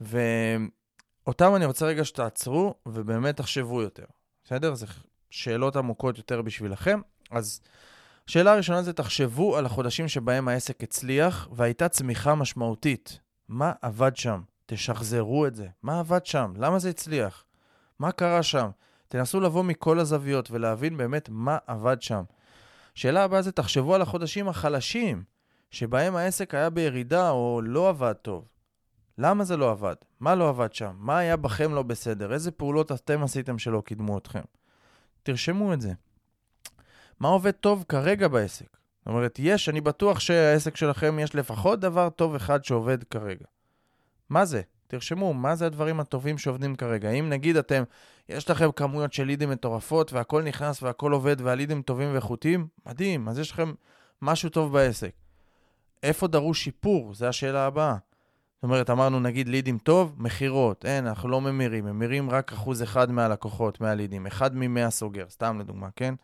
[0.00, 4.04] ואותם אני רוצה רגע שתעצרו ובאמת תחשבו יותר,
[4.44, 4.74] בסדר?
[4.74, 4.86] זה
[5.30, 7.00] שאלות עמוקות יותר בשבילכם.
[7.30, 7.60] אז
[8.28, 13.20] שאלה הראשונה זה, תחשבו על החודשים שבהם העסק הצליח והייתה צמיחה משמעותית.
[13.48, 14.40] מה עבד שם?
[14.66, 15.66] תשחזרו את זה.
[15.82, 16.52] מה עבד שם?
[16.56, 17.44] למה זה הצליח?
[17.98, 18.68] מה קרה שם?
[19.08, 22.22] תנסו לבוא מכל הזוויות ולהבין באמת מה עבד שם.
[22.94, 25.22] שאלה הבאה זה, תחשבו על החודשים החלשים,
[25.70, 28.48] שבהם העסק היה בירידה או לא עבד טוב.
[29.18, 29.96] למה זה לא עבד?
[30.20, 30.94] מה לא עבד שם?
[30.98, 32.32] מה היה בכם לא בסדר?
[32.32, 34.42] איזה פעולות אתם עשיתם שלא קידמו אתכם?
[35.22, 35.92] תרשמו את זה.
[37.20, 38.76] מה עובד טוב כרגע בעסק?
[38.98, 43.44] זאת אומרת, יש, אני בטוח שהעסק שלכם יש לפחות דבר טוב אחד שעובד כרגע.
[44.28, 44.62] מה זה?
[44.86, 47.10] תרשמו, מה זה הדברים הטובים שעובדים כרגע?
[47.10, 47.82] אם נגיד אתם,
[48.28, 53.38] יש לכם כמויות של לידים מטורפות והכל נכנס והכל עובד והלידים טובים ואיכותיים, מדהים, אז
[53.38, 53.72] יש לכם
[54.22, 55.12] משהו טוב בעסק.
[56.02, 57.14] איפה דרוש שיפור?
[57.14, 57.96] זו השאלה הבאה.
[58.54, 63.10] זאת אומרת, אמרנו נגיד לידים טוב, מכירות, אין, אנחנו לא ממירים, ממירים רק אחוז אחד
[63.10, 66.14] מהלקוחות, מהלידים, אחד ממאה סוגר, סתם לדוגמה, כן?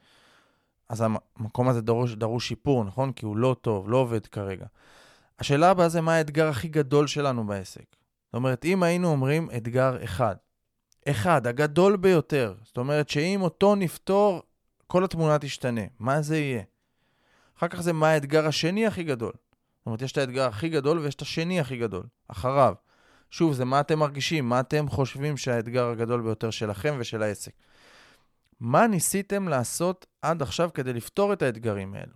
[0.89, 1.05] אז
[1.39, 3.13] המקום הזה דרוש, דרוש שיפור, נכון?
[3.13, 4.67] כי הוא לא טוב, לא עובד כרגע.
[5.39, 7.85] השאלה הבאה זה מה האתגר הכי גדול שלנו בעסק.
[8.27, 10.37] זאת אומרת, אם היינו אומרים אתגר אחד,
[11.09, 14.43] אחד, הגדול ביותר, זאת אומרת שאם אותו נפתור,
[14.87, 15.81] כל התמונה תשתנה.
[15.99, 16.63] מה זה יהיה?
[17.59, 19.33] אחר כך זה מה האתגר השני הכי גדול.
[19.79, 22.75] זאת אומרת, יש את האתגר הכי גדול ויש את השני הכי גדול, אחריו.
[23.31, 27.53] שוב, זה מה אתם מרגישים, מה אתם חושבים שהאתגר הגדול ביותר שלכם ושל העסק.
[28.65, 32.13] מה ניסיתם לעשות עד עכשיו כדי לפתור את האתגרים האלו?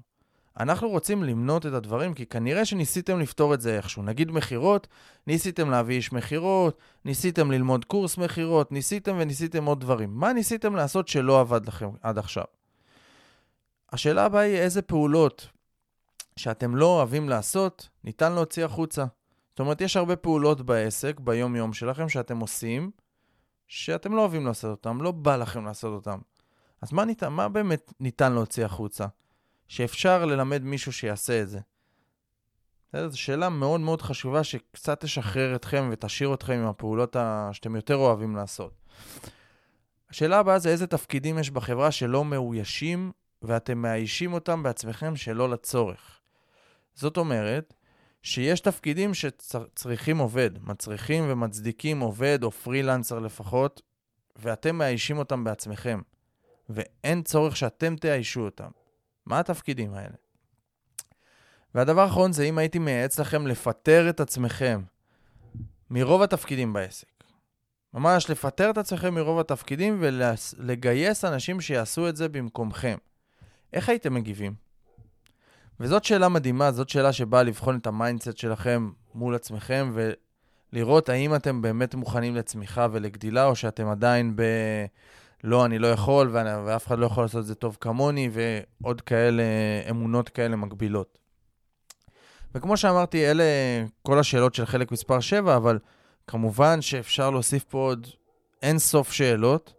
[0.61, 4.03] אנחנו רוצים למנות את הדברים, כי כנראה שניסיתם לפתור את זה איכשהו.
[4.03, 4.87] נגיד מכירות,
[5.27, 10.11] ניסיתם להביא איש מכירות, ניסיתם ללמוד קורס מכירות, ניסיתם וניסיתם עוד דברים.
[10.15, 12.45] מה ניסיתם לעשות שלא עבד לכם עד עכשיו?
[13.93, 15.49] השאלה הבאה היא איזה פעולות
[16.37, 19.05] שאתם לא אוהבים לעשות, ניתן להוציא החוצה.
[19.51, 22.91] זאת אומרת, יש הרבה פעולות בעסק, ביום-יום שלכם, שאתם עושים,
[23.69, 26.19] שאתם לא אוהבים לעשות אותם, לא בא לכם לעשות אותם.
[26.81, 29.07] אז מה, ניתן, מה באמת ניתן להוציא החוצה?
[29.69, 31.61] שאפשר ללמד מישהו שיעשה את זה.
[32.97, 37.17] זו שאלה מאוד מאוד חשובה שקצת תשחרר אתכם ותשאיר אתכם עם הפעולות
[37.53, 38.73] שאתם יותר אוהבים לעשות.
[40.11, 43.13] השאלה הבאה זה איזה תפקידים יש בחברה שלא מאוישים
[43.43, 46.21] ואתם מאיישים אותם בעצמכם שלא לצורך.
[46.95, 47.75] זאת אומרת,
[48.23, 53.83] שיש תפקידים שצריכים עובד, מצריכים ומצדיקים עובד או פרילנסר לפחות,
[54.37, 56.01] ואתם מאיישים אותם בעצמכם,
[56.69, 58.69] ואין צורך שאתם תאיישו אותם.
[59.27, 60.15] מה התפקידים האלה?
[61.75, 64.83] והדבר האחרון זה אם הייתי מייעץ לכם לפטר את עצמכם
[65.91, 67.07] מרוב התפקידים בעסק.
[67.95, 72.97] ממש לפטר את עצמכם מרוב התפקידים ולגייס אנשים שיעשו את זה במקומכם.
[73.73, 74.55] איך הייתם מגיבים?
[75.81, 79.93] וזאת שאלה מדהימה, זאת שאלה שבאה לבחון את ה mindset שלכם מול עצמכם
[80.73, 84.43] ולראות האם אתם באמת מוכנים לצמיחה ולגדילה, או שאתם עדיין ב...
[85.45, 89.43] לא, אני לא יכול, ואף אחד לא יכול לעשות את זה טוב כמוני, ועוד כאלה,
[89.91, 91.19] אמונות כאלה מגבילות.
[92.55, 93.45] וכמו שאמרתי, אלה
[94.03, 95.79] כל השאלות של חלק מספר 7, אבל
[96.27, 98.07] כמובן שאפשר להוסיף פה עוד
[98.63, 99.75] אין סוף שאלות,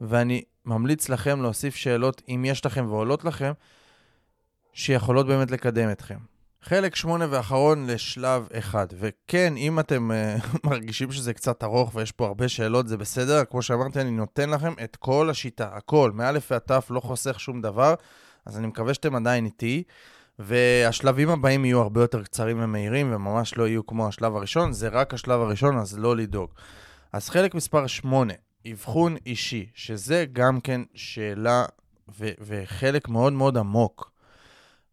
[0.00, 3.52] ואני ממליץ לכם להוסיף שאלות, אם יש לכם ועולות לכם,
[4.72, 6.18] שיכולות באמת לקדם אתכם.
[6.68, 8.86] חלק שמונה ואחרון לשלב אחד.
[8.98, 13.44] וכן, אם אתם uh, מרגישים שזה קצת ארוך ויש פה הרבה שאלות, זה בסדר.
[13.44, 17.62] כמו שאמרתי, אני נותן לכם את כל השיטה, הכל, מא' ועד ת', לא חוסך שום
[17.62, 17.94] דבר.
[18.46, 19.82] אז אני מקווה שאתם עדיין איתי.
[20.38, 24.72] והשלבים הבאים יהיו הרבה יותר קצרים ומהירים, וממש לא יהיו כמו השלב הראשון.
[24.72, 26.50] זה רק השלב הראשון, אז לא לדאוג.
[27.12, 28.34] אז חלק מספר 8,
[28.72, 31.64] אבחון אישי, שזה גם כן שאלה
[32.18, 34.10] ו- וחלק מאוד מאוד עמוק.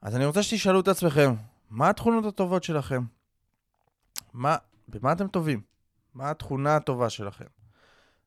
[0.02, 1.34] אז אני רוצה שתשאלו את עצמכם,
[1.70, 3.04] מה התכונות הטובות שלכם?
[4.34, 4.56] מה,
[4.88, 5.62] במה אתם טובים?
[6.14, 7.46] מה התכונה הטובה שלכם?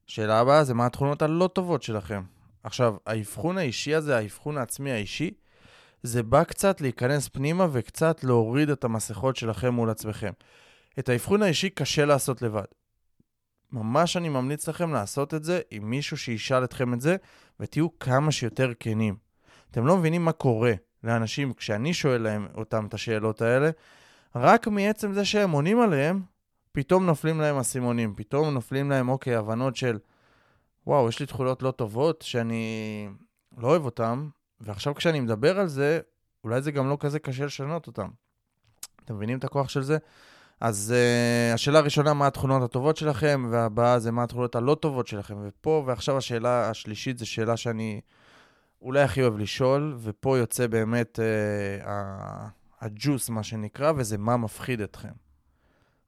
[0.06, 2.22] שאלה הבאה זה מה התכונות הלא טובות שלכם.
[2.62, 5.30] עכשיו, האבחון האישי הזה, האבחון העצמי האישי,
[6.02, 10.32] זה בא קצת להיכנס פנימה וקצת להוריד את המסכות שלכם מול עצמכם.
[10.98, 12.64] את האבחון האישי קשה לעשות לבד.
[13.72, 17.16] ממש אני ממליץ לכם לעשות את זה עם מישהו שישאל אתכם את זה,
[17.60, 19.16] ותהיו כמה שיותר כנים.
[19.70, 20.72] אתם לא מבינים מה קורה
[21.04, 23.70] לאנשים כשאני שואל להם אותם את השאלות האלה,
[24.36, 26.22] רק מעצם זה שהם עונים עליהם,
[26.72, 29.98] פתאום נופלים להם אסימונים, פתאום נופלים להם, אוקיי, הבנות של,
[30.86, 33.08] וואו, יש לי תכולות לא טובות שאני
[33.58, 34.28] לא אוהב אותן,
[34.60, 36.00] ועכשיו כשאני מדבר על זה,
[36.44, 38.08] אולי זה גם לא כזה קשה לשנות אותם.
[39.04, 39.98] אתם מבינים את הכוח של זה?
[40.60, 45.34] אז uh, השאלה הראשונה, מה התכונות הטובות שלכם, והבאה זה מה התכונות הלא טובות שלכם.
[45.42, 48.00] ופה, ועכשיו השאלה השלישית זו שאלה שאני
[48.82, 51.88] אולי הכי אוהב לשאול, ופה יוצא באמת uh,
[52.80, 55.12] הג'וס, מה שנקרא, וזה מה מפחיד אתכם.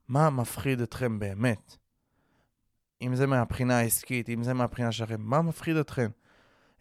[0.07, 1.77] מה מפחיד אתכם באמת?
[3.01, 6.09] אם זה מהבחינה העסקית, אם זה מהבחינה שלכם, מה מפחיד אתכם?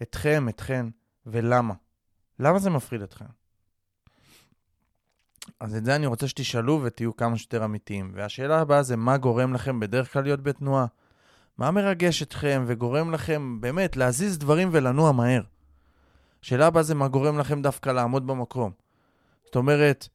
[0.03, 0.87] אתכם, אתכן,
[1.27, 1.75] ולמה?
[2.39, 3.25] למה זה מפחיד אתכם?
[5.61, 8.13] אז את זה אני רוצה שתשאלו ותהיו כמה שיותר אמיתיים.
[8.15, 10.87] והשאלה הבאה זה מה גורם לכם בדרך כלל להיות בתנועה?
[11.59, 15.43] מה מרגש אתכם וגורם לכם באמת להזיז דברים ולנוע מהר?
[16.43, 18.73] השאלה הבאה זה מה גורם לכם דווקא לעמוד במקום.
[19.45, 20.09] זאת אומרת,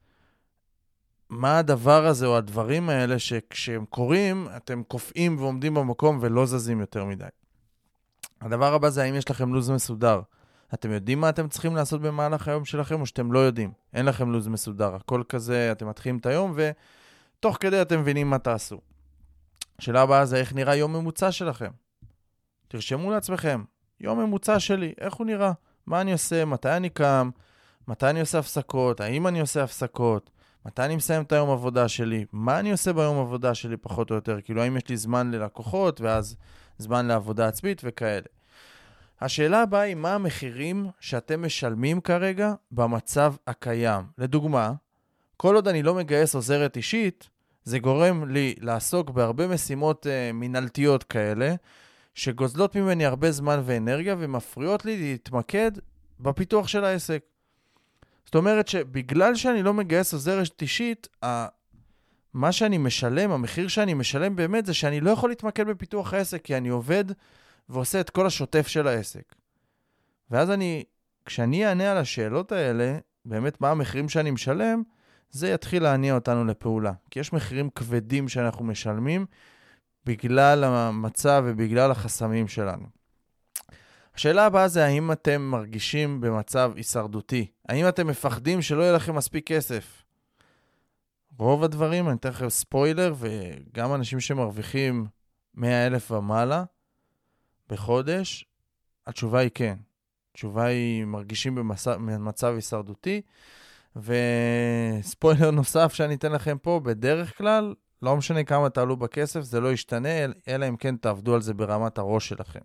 [1.28, 7.04] מה הדבר הזה או הדברים האלה שכשהם קורים, אתם קופאים ועומדים במקום ולא זזים יותר
[7.04, 7.24] מדי.
[8.40, 10.20] הדבר הבא זה האם יש לכם לו"ז מסודר.
[10.74, 13.72] אתם יודעים מה אתם צריכים לעשות במהלך היום שלכם, או שאתם לא יודעים?
[13.94, 14.94] אין לכם לו"ז מסודר.
[14.94, 18.80] הכל כזה, אתם מתחילים את היום, ותוך כדי אתם מבינים מה תעשו.
[19.78, 21.70] השאלה הבאה זה איך נראה יום ממוצע שלכם.
[22.68, 23.64] תרשמו לעצמכם,
[24.00, 25.52] יום ממוצע שלי, איך הוא נראה?
[25.86, 26.44] מה אני עושה?
[26.44, 27.30] מתי אני קם?
[27.88, 29.00] מתי אני עושה הפסקות?
[29.00, 30.30] האם אני עושה הפסקות?
[30.66, 32.24] מתי אני מסיים את היום עבודה שלי?
[32.32, 34.40] מה אני עושה ביום עבודה שלי פחות או יותר?
[34.40, 36.36] כאילו, האם יש לי זמן ללקוחות, ואז
[36.78, 38.26] זמן לעבודה עצמית וכאלה.
[39.20, 44.04] השאלה הבאה היא, מה המחירים שאתם משלמים כרגע במצב הקיים?
[44.18, 44.72] לדוגמה,
[45.36, 47.28] כל עוד אני לא מגייס עוזרת אישית,
[47.64, 51.54] זה גורם לי לעסוק בהרבה משימות uh, מינהלתיות כאלה,
[52.16, 55.70] שגוזלות ממני הרבה זמן ואנרגיה ומפריעות לי להתמקד
[56.20, 57.22] בפיתוח של העסק.
[58.24, 61.08] זאת אומרת שבגלל שאני לא מגייס עוזרת אישית,
[62.34, 66.56] מה שאני משלם, המחיר שאני משלם באמת זה שאני לא יכול להתמקד בפיתוח העסק, כי
[66.56, 67.04] אני עובד
[67.68, 69.34] ועושה את כל השוטף של העסק.
[70.30, 70.84] ואז אני,
[71.24, 74.82] כשאני אענה על השאלות האלה, באמת מה המחירים שאני משלם,
[75.30, 76.92] זה יתחיל להניע אותנו לפעולה.
[77.10, 79.26] כי יש מחירים כבדים שאנחנו משלמים
[80.06, 82.86] בגלל המצב ובגלל החסמים שלנו.
[84.14, 87.46] השאלה הבאה זה האם אתם מרגישים במצב הישרדותי?
[87.68, 90.02] האם אתם מפחדים שלא יהיה לכם מספיק כסף?
[91.38, 95.06] רוב הדברים, אני אתן לכם ספוילר, וגם אנשים שמרוויחים
[95.54, 96.64] 100 אלף ומעלה
[97.68, 98.44] בחודש,
[99.06, 99.76] התשובה היא כן.
[100.32, 103.22] התשובה היא מרגישים במצב, הישרדותי.
[103.96, 109.72] וספוילר נוסף שאני אתן לכם פה, בדרך כלל, לא משנה כמה תעלו בכסף, זה לא
[109.72, 110.08] ישתנה,
[110.48, 112.60] אלא אם כן תעבדו על זה ברמת הראש שלכם.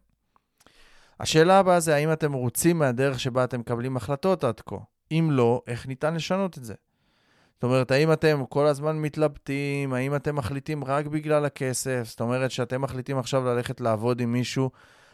[1.19, 4.75] השאלה הבאה זה האם אתם מרוצים מהדרך שבה אתם מקבלים החלטות עד כה?
[5.11, 6.73] אם לא, איך ניתן לשנות את זה?
[7.53, 9.93] זאת אומרת, האם אתם כל הזמן מתלבטים?
[9.93, 12.03] האם אתם מחליטים רק בגלל הכסף?
[12.05, 14.71] זאת אומרת שאתם מחליטים עכשיו ללכת לעבוד עם מישהו,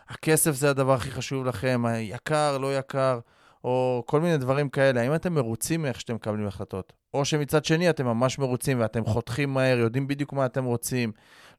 [0.09, 3.19] הכסף זה הדבר הכי חשוב לכם, יקר, לא יקר,
[3.67, 5.01] או כל מיני דברים כאלה.
[5.01, 6.93] האם אתם מרוצים מאיך שאתם מקבלים החלטות?
[7.13, 11.11] או שמצד שני אתם ממש מרוצים ואתם חותכים מהר, יודעים בדיוק מה אתם רוצים,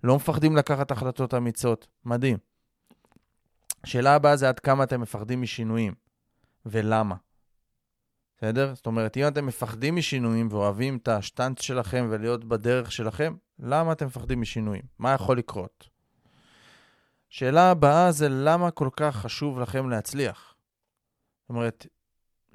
[0.05, 1.87] לא מפחדים לקחת החלטות אמיצות.
[2.05, 2.39] מדהים.
[3.85, 5.95] השאלה הבאה זה עד כמה אתם מפחדים משינויים,
[6.67, 7.15] ולמה.
[8.37, 8.75] בסדר?
[8.75, 14.07] זאת אומרת, אם אתם מפחדים משינויים ואוהבים את השטנץ שלכם ולהיות בדרך שלכם, למה אתם
[14.07, 14.83] מפחדים משינויים?
[14.99, 15.89] מה יכול לקרות?
[17.29, 20.55] שאלה הבאה זה למה כל כך חשוב לכם להצליח?
[21.43, 21.87] זאת אומרת,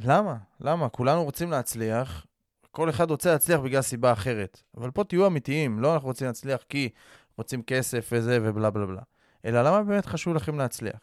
[0.03, 0.35] למה?
[0.59, 0.89] למה?
[0.89, 2.25] כולנו רוצים להצליח,
[2.71, 4.61] כל אחד רוצה להצליח בגלל סיבה אחרת.
[4.77, 6.89] אבל פה תהיו אמיתיים, לא אנחנו רוצים להצליח כי
[7.37, 9.01] רוצים כסף וזה ובלה בלה בלה.
[9.45, 10.99] אלא למה באמת חשוב לכם להצליח?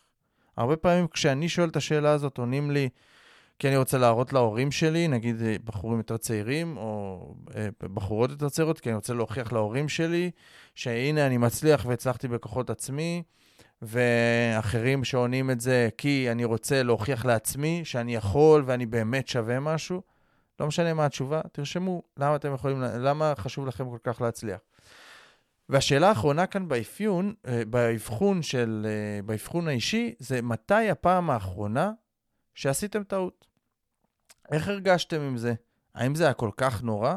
[0.57, 2.89] הרבה פעמים כשאני שואל את השאלה הזאת, עונים לי,
[3.59, 8.49] כי אני רוצה להראות להורים שלי, נגיד אה, בחורים יותר צעירים, או אה, בחורות יותר
[8.49, 10.31] צעירות, כי אני רוצה להוכיח להורים שלי
[10.75, 13.23] שהנה אני מצליח והצלחתי בכוחות עצמי,
[13.83, 20.03] ואחרים שעונים את זה כי אני רוצה להוכיח לעצמי שאני יכול ואני באמת שווה משהו.
[20.61, 24.61] לא משנה מה התשובה, תרשמו למה אתם יכולים, למה חשוב לכם כל כך להצליח.
[25.69, 28.87] והשאלה האחרונה כאן באפיון, אה, באבחון של,
[29.25, 31.93] באבחון האישי, זה מתי הפעם האחרונה
[32.55, 33.47] שעשיתם טעות?
[34.53, 35.55] איך הרגשתם עם זה?
[35.95, 37.15] האם זה היה כל כך נורא?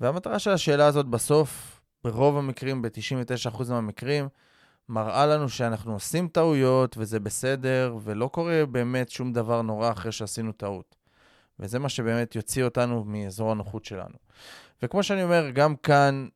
[0.00, 4.28] והמטרה של השאלה הזאת בסוף, ברוב המקרים, ב-99% מהמקרים,
[4.90, 10.52] מראה לנו שאנחנו עושים טעויות וזה בסדר, ולא קורה באמת שום דבר נורא אחרי שעשינו
[10.52, 10.96] טעות.
[11.60, 14.14] וזה מה שבאמת יוציא אותנו מאזור הנוחות שלנו.
[14.82, 16.28] וכמו שאני אומר, גם כאן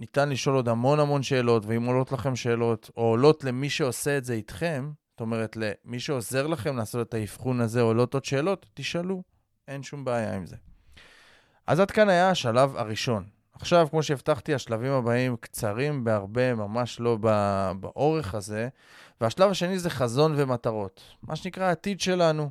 [0.00, 4.24] ניתן לשאול עוד המון המון שאלות, ואם עולות לכם שאלות, או עולות למי שעושה את
[4.24, 9.22] זה איתכם, זאת אומרת, למי שעוזר לכם לעשות את האבחון הזה, עולות עוד שאלות, תשאלו.
[9.68, 10.56] אין שום בעיה עם זה.
[11.66, 13.24] אז עד כאן היה השלב הראשון.
[13.60, 17.16] עכשיו, כמו שהבטחתי, השלבים הבאים קצרים בהרבה, ממש לא
[17.80, 18.68] באורך הזה.
[19.20, 21.00] והשלב השני זה חזון ומטרות.
[21.22, 22.50] מה שנקרא העתיד שלנו.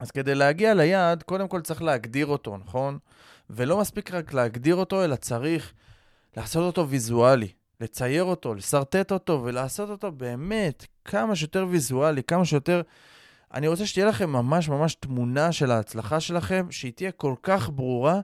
[0.00, 2.98] אז כדי להגיע ליעד, קודם כל צריך להגדיר אותו, נכון?
[3.50, 5.72] ולא מספיק רק להגדיר אותו, אלא צריך
[6.36, 7.48] לעשות אותו ויזואלי,
[7.80, 12.82] לצייר אותו, לשרטט אותו ולעשות אותו באמת כמה שיותר ויזואלי, כמה שיותר...
[13.54, 18.20] אני רוצה שתהיה לכם ממש ממש תמונה של ההצלחה שלכם, שהיא תהיה כל כך ברורה,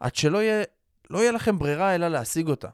[0.00, 0.64] עד שלא יהיה,
[1.10, 2.68] לא יהיה לכם ברירה אלא להשיג אותה.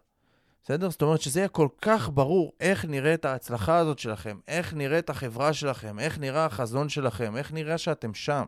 [0.64, 0.90] בסדר?
[0.90, 5.52] זאת אומרת שזה יהיה כל כך ברור איך נראית ההצלחה הזאת שלכם, איך נראית החברה
[5.52, 8.44] שלכם, איך נראה החזון שלכם, איך נראה שאתם שם.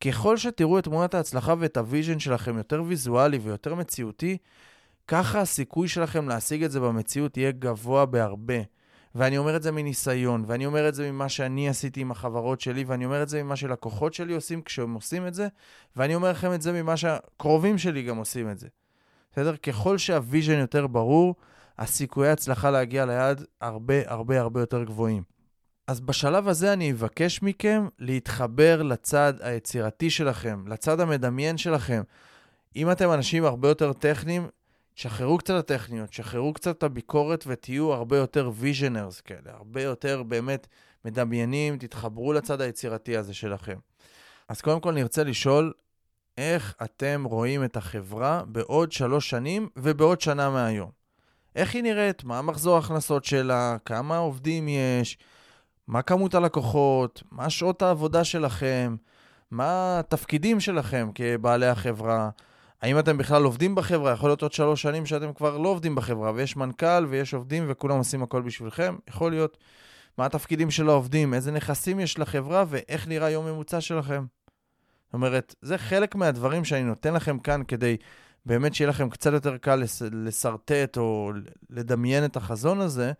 [0.00, 4.36] ככל שתראו את תמונת ההצלחה ואת ה vision שלכם יותר ויזואלי ויותר מציאותי,
[5.08, 8.62] ככה הסיכוי שלכם להשיג את זה במציאות יהיה גבוה בהרבה.
[9.14, 12.84] ואני אומר את זה מניסיון, ואני אומר את זה ממה שאני עשיתי עם החברות שלי,
[12.84, 15.48] ואני אומר את זה ממה שלקוחות שלי עושים כשהם עושים את זה,
[15.96, 18.68] ואני אומר לכם את זה ממה שהקרובים שלי גם עושים את זה.
[19.34, 19.56] בסדר?
[19.56, 21.34] ככל שה vision יותר ברור,
[21.78, 25.22] הסיכויי הצלחה להגיע ליעד הרבה הרבה הרבה יותר גבוהים.
[25.86, 32.02] אז בשלב הזה אני אבקש מכם להתחבר לצד היצירתי שלכם, לצד המדמיין שלכם.
[32.76, 34.48] אם אתם אנשים הרבה יותר טכניים,
[34.94, 40.66] שחררו קצת הטכניות, שחררו קצת את הביקורת ותהיו הרבה יותר visioners כאלה, הרבה יותר באמת
[41.04, 43.78] מדמיינים, תתחברו לצד היצירתי הזה שלכם.
[44.48, 45.72] אז קודם כל נרצה לשאול,
[46.38, 50.90] איך אתם רואים את החברה בעוד שלוש שנים ובעוד שנה מהיום?
[51.56, 52.24] איך היא נראית?
[52.24, 53.76] מה מחזור ההכנסות שלה?
[53.84, 55.18] כמה עובדים יש?
[55.86, 57.22] מה כמות הלקוחות?
[57.30, 58.96] מה שעות העבודה שלכם?
[59.50, 62.30] מה התפקידים שלכם כבעלי החברה?
[62.82, 64.12] האם אתם בכלל עובדים בחברה?
[64.12, 67.98] יכול להיות עוד שלוש שנים שאתם כבר לא עובדים בחברה, ויש מנכ"ל ויש עובדים וכולם
[67.98, 68.96] עושים הכל בשבילכם.
[69.08, 69.56] יכול להיות.
[70.18, 71.34] מה התפקידים של העובדים?
[71.34, 74.24] איזה נכסים יש לחברה ואיך נראה יום ממוצע שלכם?
[75.14, 77.96] זאת אומרת, זה חלק מהדברים שאני נותן לכם כאן כדי
[78.46, 81.32] באמת שיהיה לכם קצת יותר קל לס- לשרטט או
[81.70, 83.12] לדמיין את החזון הזה,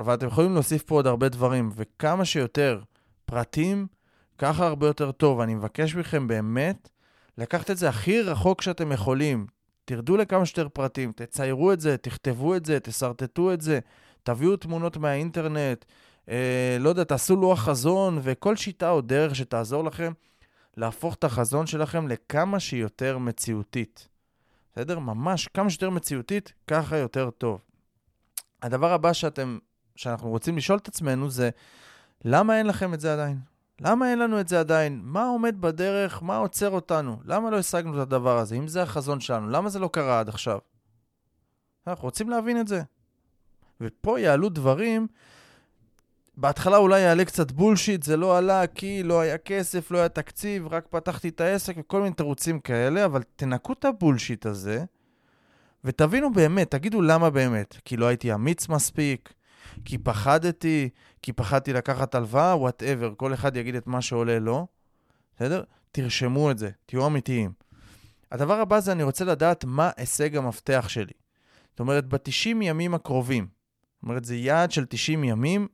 [0.00, 2.80] אבל אתם יכולים להוסיף פה עוד הרבה דברים, וכמה שיותר
[3.24, 3.86] פרטים,
[4.38, 5.40] ככה הרבה יותר טוב.
[5.40, 6.88] אני מבקש מכם באמת
[7.38, 9.46] לקחת את זה הכי רחוק שאתם יכולים.
[9.84, 13.78] תרדו לכמה שיותר פרטים, תציירו את זה, תכתבו את זה, תשרטטו את זה,
[14.22, 15.84] תביאו תמונות מהאינטרנט,
[16.28, 20.12] אה, לא יודע, תעשו לוח חזון, וכל שיטה או דרך שתעזור לכם
[20.76, 24.08] להפוך את החזון שלכם לכמה שיותר מציאותית.
[24.72, 24.98] בסדר?
[24.98, 27.60] ממש כמה שיותר מציאותית, ככה יותר טוב.
[28.62, 29.58] הדבר הבא שאתם,
[29.96, 31.50] שאנחנו רוצים לשאול את עצמנו זה,
[32.24, 33.38] למה אין לכם את זה עדיין?
[33.80, 35.00] למה אין לנו את זה עדיין?
[35.04, 36.22] מה עומד בדרך?
[36.22, 37.20] מה עוצר אותנו?
[37.24, 38.54] למה לא השגנו את הדבר הזה?
[38.54, 40.58] אם זה החזון שלנו, למה זה לא קרה עד עכשיו?
[41.86, 42.82] אנחנו רוצים להבין את זה.
[43.80, 45.06] ופה יעלו דברים,
[46.36, 50.66] בהתחלה אולי יעלה קצת bullshit, זה לא עלה כי לא היה כסף, לא היה תקציב,
[50.66, 54.84] רק פתחתי את העסק וכל מיני תירוצים כאלה, אבל תנקו את ה bullshit הזה,
[55.84, 57.76] ותבינו באמת, תגידו למה באמת.
[57.84, 59.32] כי לא הייתי אמיץ מספיק,
[59.84, 60.88] כי פחדתי,
[61.22, 64.66] כי פחדתי לקחת הלוואה, whatever, כל אחד יגיד את מה שעולה לו,
[65.36, 65.62] בסדר?
[65.92, 67.52] תרשמו את זה, תהיו אמיתיים.
[68.32, 71.12] הדבר הבא זה אני רוצה לדעת מה הישג המפתח שלי.
[71.70, 73.46] זאת אומרת, ב-90 ימים הקרובים,
[73.94, 75.68] זאת אומרת, זה יעד של 90 ימים,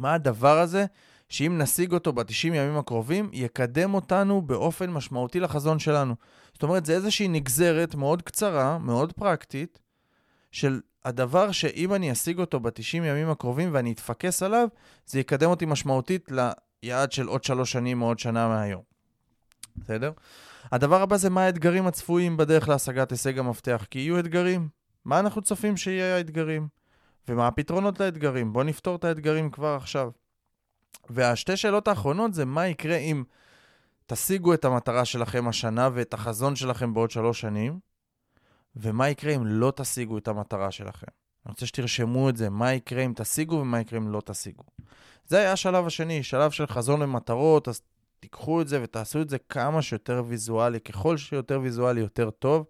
[0.00, 0.84] מה הדבר הזה
[1.28, 6.14] שאם נשיג אותו ב-90 ימים הקרובים, יקדם אותנו באופן משמעותי לחזון שלנו.
[6.52, 9.78] זאת אומרת, זה איזושהי נגזרת מאוד קצרה, מאוד פרקטית,
[10.52, 14.68] של הדבר שאם אני אשיג אותו ב-90 ימים הקרובים ואני אתפקס עליו,
[15.06, 16.30] זה יקדם אותי משמעותית
[16.82, 18.82] ליעד של עוד שלוש שנים או עוד שנה מהיום.
[19.76, 20.12] בסדר?
[20.72, 24.68] הדבר הבא זה מה האתגרים הצפויים בדרך להשגת הישג המפתח, כי יהיו אתגרים.
[25.04, 26.79] מה אנחנו צופים שיהיה האתגרים?
[27.28, 28.52] ומה הפתרונות לאתגרים?
[28.52, 30.10] בואו נפתור את האתגרים כבר עכשיו.
[31.10, 33.24] והשתי שאלות האחרונות זה מה יקרה אם
[34.06, 37.78] תשיגו את המטרה שלכם השנה ואת החזון שלכם בעוד שלוש שנים,
[38.76, 41.06] ומה יקרה אם לא תשיגו את המטרה שלכם.
[41.46, 44.62] אני רוצה שתרשמו את זה, מה יקרה אם תשיגו ומה יקרה אם לא תשיגו.
[45.26, 47.82] זה היה השלב השני, שלב של חזון למטרות, אז
[48.20, 52.66] תיקחו את זה ותעשו את זה כמה שיותר ויזואלי, ככל שיותר ויזואלי יותר טוב,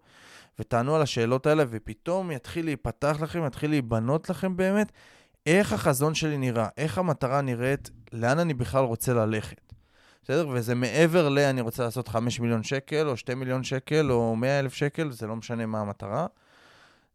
[0.59, 4.91] ותענו על השאלות האלה, ופתאום יתחיל להיפתח לכם, יתחיל להיבנות לכם באמת
[5.45, 9.73] איך החזון שלי נראה, איך המטרה נראית, לאן אני בכלל רוצה ללכת.
[10.23, 10.47] בסדר?
[10.53, 14.59] וזה מעבר ל, אני רוצה לעשות 5 מיליון שקל, או 2 מיליון שקל, או 100
[14.59, 16.27] אלף שקל, זה לא משנה מה המטרה.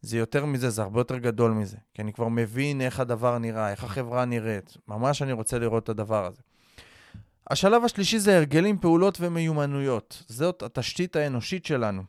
[0.01, 1.77] זה יותר מזה, זה הרבה יותר גדול מזה.
[1.95, 4.77] כי אני כבר מבין איך הדבר נראה, איך החברה נראית.
[4.89, 6.43] ממש אני רוצה לראות את הדבר הזה.
[7.51, 10.23] השלב השלישי זה הרגלים, פעולות ומיומנויות.
[10.29, 12.03] זאת התשתית האנושית שלנו.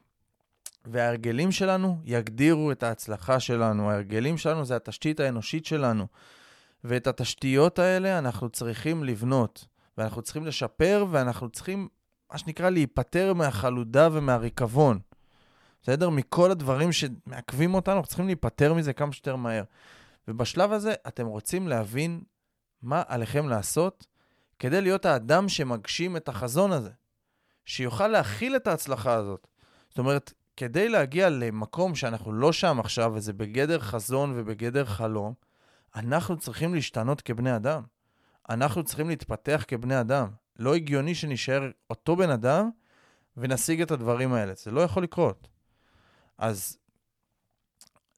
[0.91, 3.91] וההרגלים שלנו יגדירו את ההצלחה שלנו.
[3.91, 6.07] ההרגלים שלנו זה התשתית האנושית שלנו.
[6.83, 9.65] ואת התשתיות האלה אנחנו צריכים לבנות.
[9.97, 11.87] ואנחנו צריכים לשפר, ואנחנו צריכים,
[12.31, 14.99] מה שנקרא, להיפטר מהחלודה ומהריקבון.
[15.81, 16.09] בסדר?
[16.09, 19.63] מכל הדברים שמעכבים אותנו, אנחנו צריכים להיפטר מזה כמה שיותר מהר.
[20.27, 22.21] ובשלב הזה אתם רוצים להבין
[22.81, 24.07] מה עליכם לעשות
[24.59, 26.91] כדי להיות האדם שמגשים את החזון הזה,
[27.65, 29.47] שיוכל להכיל את ההצלחה הזאת.
[29.89, 35.33] זאת אומרת, כדי להגיע למקום שאנחנו לא שם עכשיו, וזה בגדר חזון ובגדר חלום,
[35.95, 37.83] אנחנו צריכים להשתנות כבני אדם.
[38.49, 40.27] אנחנו צריכים להתפתח כבני אדם.
[40.59, 42.69] לא הגיוני שנשאר אותו בן אדם
[43.37, 44.53] ונשיג את הדברים האלה.
[44.55, 45.47] זה לא יכול לקרות.
[46.37, 46.77] אז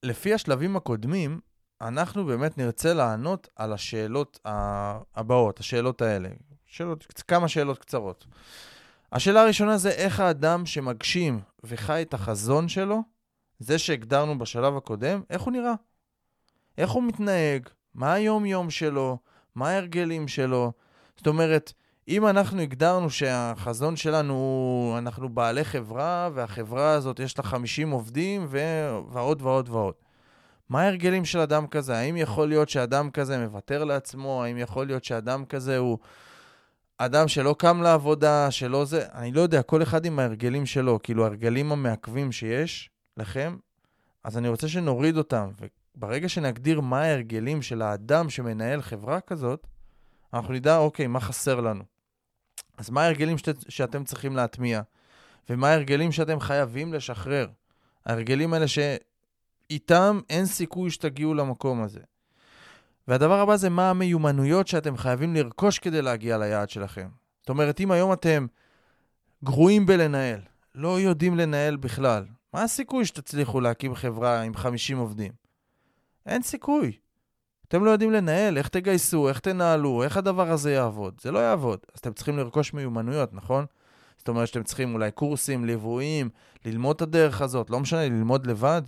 [0.04, 1.40] לפי השלבים הקודמים,
[1.82, 4.40] אנחנו באמת נרצה לענות על השאלות
[5.16, 6.30] הבאות, השאלות האלה.
[6.66, 8.26] שאלות, כמה שאלות קצרות.
[9.12, 13.04] השאלה הראשונה זה איך האדם שמגשים וחי את החזון שלו,
[13.60, 15.74] זה שהגדרנו בשלב הקודם, איך הוא נראה?
[16.78, 17.70] איך הוא מתנהג?
[17.94, 19.18] מה היום-יום שלו?
[19.56, 20.72] מה ההרגלים שלו?
[21.18, 21.74] זאת אומרת,
[22.08, 28.46] אם אנחנו הגדרנו שהחזון שלנו הוא, אנחנו בעלי חברה, והחברה הזאת יש לה 50 עובדים
[28.50, 28.60] ו...
[29.12, 29.94] ועוד ועוד ועוד.
[30.70, 31.98] מה ההרגלים של אדם כזה?
[31.98, 34.44] האם יכול להיות שאדם כזה מוותר לעצמו?
[34.44, 35.98] האם יכול להיות שאדם כזה הוא
[37.02, 39.06] אדם שלא קם לעבודה, שלא זה?
[39.14, 43.58] אני לא יודע, כל אחד עם ההרגלים שלו, כאילו ההרגלים המעכבים שיש לכם,
[44.24, 45.52] אז אני רוצה שנוריד אותם.
[45.96, 49.68] וברגע שנגדיר מה ההרגלים של האדם שמנהל חברה כזאת,
[50.34, 51.84] אנחנו נדע, אוקיי, מה חסר לנו.
[52.78, 54.82] אז מה ההרגלים שאת, שאתם צריכים להטמיע?
[55.50, 57.48] ומה ההרגלים שאתם חייבים לשחרר?
[58.06, 62.02] ההרגלים האלה שאיתם אין סיכוי שתגיעו למקום הזה.
[63.10, 67.08] והדבר הבא זה מה המיומנויות שאתם חייבים לרכוש כדי להגיע ליעד שלכם.
[67.40, 68.46] זאת אומרת, אם היום אתם
[69.44, 70.40] גרועים בלנהל,
[70.76, 75.32] לא יודעים לנהל בכלל, מה הסיכוי שתצליחו להקים חברה עם 50 עובדים?
[76.26, 76.92] אין סיכוי.
[77.68, 81.14] אתם לא יודעים לנהל, איך תגייסו, איך תנהלו, איך הדבר הזה יעבוד.
[81.22, 81.80] זה לא יעבוד.
[81.94, 83.66] אז אתם צריכים לרכוש מיומנויות, נכון?
[84.18, 86.30] זאת אומרת שאתם צריכים אולי קורסים, ליוויים,
[86.66, 88.82] ללמוד את הדרך הזאת, לא משנה, ללמוד לבד.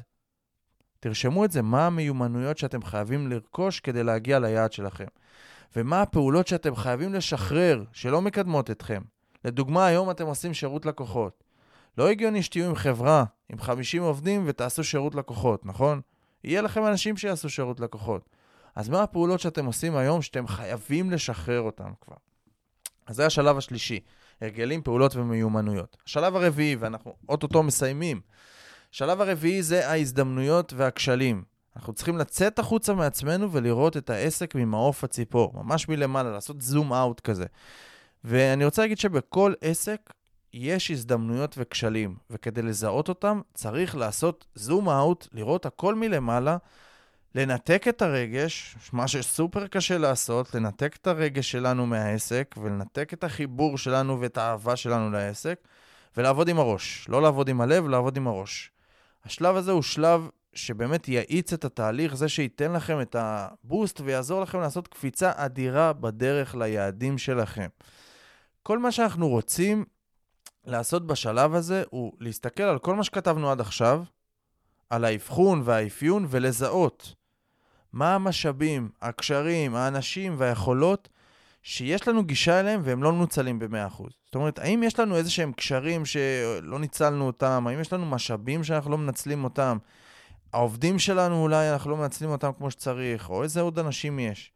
[1.02, 5.06] תרשמו את זה, מה המיומנויות שאתם חייבים לרכוש כדי להגיע ליעד שלכם.
[5.76, 9.02] ומה הפעולות שאתם חייבים לשחרר, שלא מקדמות אתכם.
[9.46, 11.44] לדוגמה, היום אתם עושים שירות לקוחות.
[11.98, 16.02] לא הגיוני שתהיו עם חברה, עם 50 עובדים ותעשו שירות לקוחות, נכון?
[16.44, 18.30] יהיה לכם אנשים שיעשו שירות לקוחות.
[18.76, 22.16] אז מה הפעולות שאתם עושים היום שאתם חייבים לשחרר אותן כבר?
[23.08, 24.00] אז זה השלב השלישי,
[24.42, 25.98] הרגלים, פעולות ומיומנויות.
[26.06, 28.22] השלב הרביעי, ואנחנו אוטוטו מסיימים,
[28.94, 31.44] השלב הרביעי זה ההזדמנויות והכשלים.
[31.76, 37.20] אנחנו צריכים לצאת החוצה מעצמנו ולראות את העסק ממעוף הציפור, ממש מלמעלה, לעשות זום אאוט
[37.20, 37.46] כזה.
[38.24, 40.14] ואני רוצה להגיד שבכל עסק
[40.54, 46.58] יש הזדמנויות וכשלים, וכדי לזהות אותם צריך לעשות זום אאוט, לראות הכל מלמעלה,
[47.36, 53.78] לנתק את הרגש, מה שסופר קשה לעשות, לנתק את הרגש שלנו מהעסק, ולנתק את החיבור
[53.78, 55.60] שלנו ואת האהבה שלנו לעסק,
[56.18, 57.06] ולעבוד עם הראש.
[57.10, 58.72] לא לעבוד עם הלב, לעבוד עם הראש.
[59.26, 64.60] השלב הזה הוא שלב שבאמת יאיץ את התהליך, זה שייתן לכם את הבוסט ויעזור לכם
[64.60, 67.68] לעשות קפיצה אדירה בדרך ליעדים שלכם.
[68.64, 69.86] כל מה שאנחנו רוצים
[70.66, 74.04] לעשות בשלב הזה הוא להסתכל על כל מה שכתבנו עד עכשיו,
[74.90, 77.16] על האבחון והאפיון ולזהות
[77.94, 81.10] מה המשאבים, הקשרים, האנשים והיכולות
[81.64, 84.21] שיש לנו גישה אליהם והם לא מנוצלים ב-100%.
[84.32, 87.66] זאת אומרת, האם יש לנו איזה שהם קשרים שלא ניצלנו אותם?
[87.68, 89.78] האם יש לנו משאבים שאנחנו לא מנצלים אותם?
[90.54, 94.52] העובדים שלנו אולי אנחנו לא מנצלים אותם כמו שצריך, או איזה עוד אנשים יש.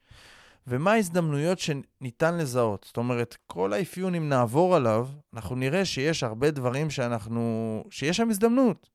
[0.67, 2.83] ומה ההזדמנויות שניתן לזהות?
[2.87, 7.83] זאת אומרת, כל האפיון, אם נעבור עליו, אנחנו נראה שיש הרבה דברים שאנחנו...
[7.89, 8.89] שיש שם הזדמנות,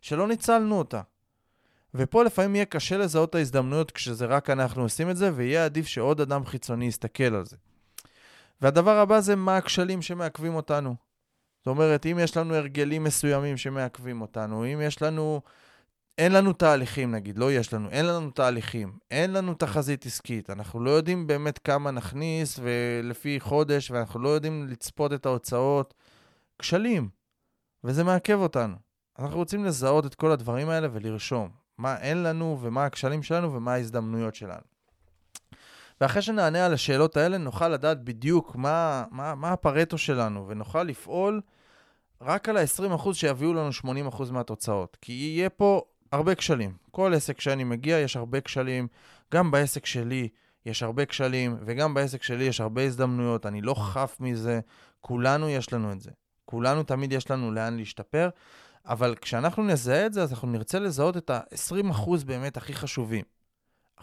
[0.00, 1.00] שלא ניצלנו אותה.
[1.94, 5.86] ופה לפעמים יהיה קשה לזהות את ההזדמנויות כשזה רק אנחנו עושים את זה, ויהיה עדיף
[5.86, 7.56] שעוד אדם חיצוני יסתכל על זה.
[8.60, 10.94] והדבר הבא זה מה הכשלים שמעכבים אותנו.
[11.58, 15.40] זאת אומרת, אם יש לנו הרגלים מסוימים שמעכבים אותנו, אם יש לנו...
[16.18, 20.80] אין לנו תהליכים נגיד, לא יש לנו, אין לנו תהליכים, אין לנו תחזית עסקית, אנחנו
[20.80, 25.94] לא יודעים באמת כמה נכניס ולפי חודש, ואנחנו לא יודעים לצפות את ההוצאות.
[26.58, 27.08] כשלים,
[27.84, 28.76] וזה מעכב אותנו.
[29.18, 33.72] אנחנו רוצים לזהות את כל הדברים האלה ולרשום מה אין לנו ומה הכשלים שלנו ומה
[33.72, 34.73] ההזדמנויות שלנו.
[36.00, 41.40] ואחרי שנענה על השאלות האלה, נוכל לדעת בדיוק מה, מה, מה הפרטו שלנו, ונוכל לפעול
[42.20, 43.70] רק על ה-20% שיביאו לנו
[44.10, 44.96] 80% מהתוצאות.
[45.00, 45.82] כי יהיה פה
[46.12, 46.72] הרבה כשלים.
[46.90, 48.88] כל עסק שאני מגיע, יש הרבה כשלים.
[49.34, 50.28] גם בעסק שלי
[50.66, 53.46] יש הרבה כשלים, וגם בעסק שלי יש הרבה הזדמנויות.
[53.46, 54.60] אני לא חף מזה.
[55.00, 56.10] כולנו יש לנו את זה.
[56.44, 58.28] כולנו תמיד יש לנו לאן להשתפר,
[58.86, 63.24] אבל כשאנחנו נזהה את זה, אז אנחנו נרצה לזהות את ה-20% באמת הכי חשובים.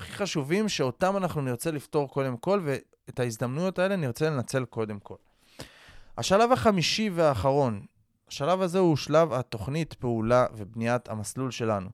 [0.01, 5.15] הכי חשובים שאותם אנחנו נרצה לפתור קודם כל, ואת ההזדמנויות האלה נרצה לנצל קודם כל.
[6.17, 7.85] השלב החמישי והאחרון,
[8.27, 11.89] השלב הזה הוא שלב התוכנית, פעולה ובניית המסלול שלנו.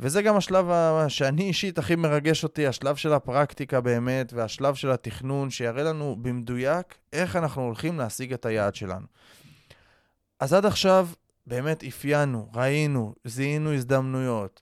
[0.00, 0.66] וזה גם השלב
[1.08, 6.94] שאני אישית הכי מרגש אותי, השלב של הפרקטיקה באמת, והשלב של התכנון, שיראה לנו במדויק
[7.12, 9.06] איך אנחנו הולכים להשיג את היעד שלנו.
[10.40, 11.08] אז עד עכשיו
[11.46, 14.60] באמת אפיינו, ראינו, זיהינו הזדמנויות,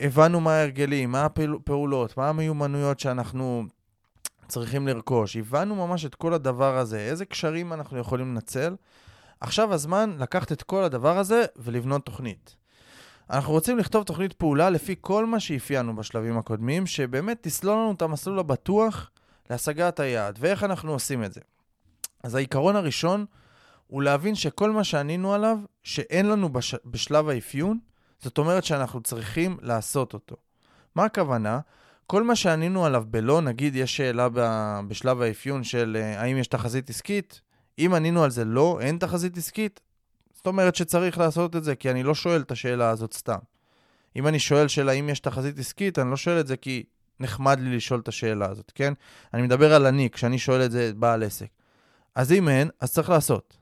[0.00, 3.64] הבנו מה ההרגלים, מה הפעולות, מה המיומנויות שאנחנו
[4.48, 8.76] צריכים לרכוש, הבנו ממש את כל הדבר הזה, איזה קשרים אנחנו יכולים לנצל.
[9.40, 12.56] עכשיו הזמן לקחת את כל הדבר הזה ולבנות תוכנית.
[13.30, 18.02] אנחנו רוצים לכתוב תוכנית פעולה לפי כל מה שאפיינו בשלבים הקודמים, שבאמת תסלול לנו את
[18.02, 19.10] המסלול הבטוח
[19.50, 20.38] להשגת היעד.
[20.40, 21.40] ואיך אנחנו עושים את זה?
[22.22, 23.26] אז העיקרון הראשון
[23.86, 26.74] הוא להבין שכל מה שענינו עליו, שאין לנו בש...
[26.84, 27.78] בשלב האפיון,
[28.20, 30.36] זאת אומרת שאנחנו צריכים לעשות אותו.
[30.94, 31.60] מה הכוונה?
[32.06, 34.28] כל מה שענינו עליו בלא, נגיד יש שאלה.
[34.88, 37.40] בשלב האפיון של uh, האם יש תחזית עסקית,
[37.78, 39.80] אם ענינו על זה לא, אין תחזית עסקית,
[40.34, 43.38] זאת אומרת שצריך לעשות את זה, כי אני לא שואל את השאלה הזאת סתם.
[44.16, 46.84] אם אני שואל שאלה אם יש תחזית עסקית, אני לא שואל את זה כי
[47.20, 48.92] נחמד לי לשאול את השאלה הזאת, כן?
[49.34, 51.46] אני מדבר על אני, כשאני שואל את זה בעל עסק.
[52.14, 53.56] אז אם אין, אז צריך לעשות.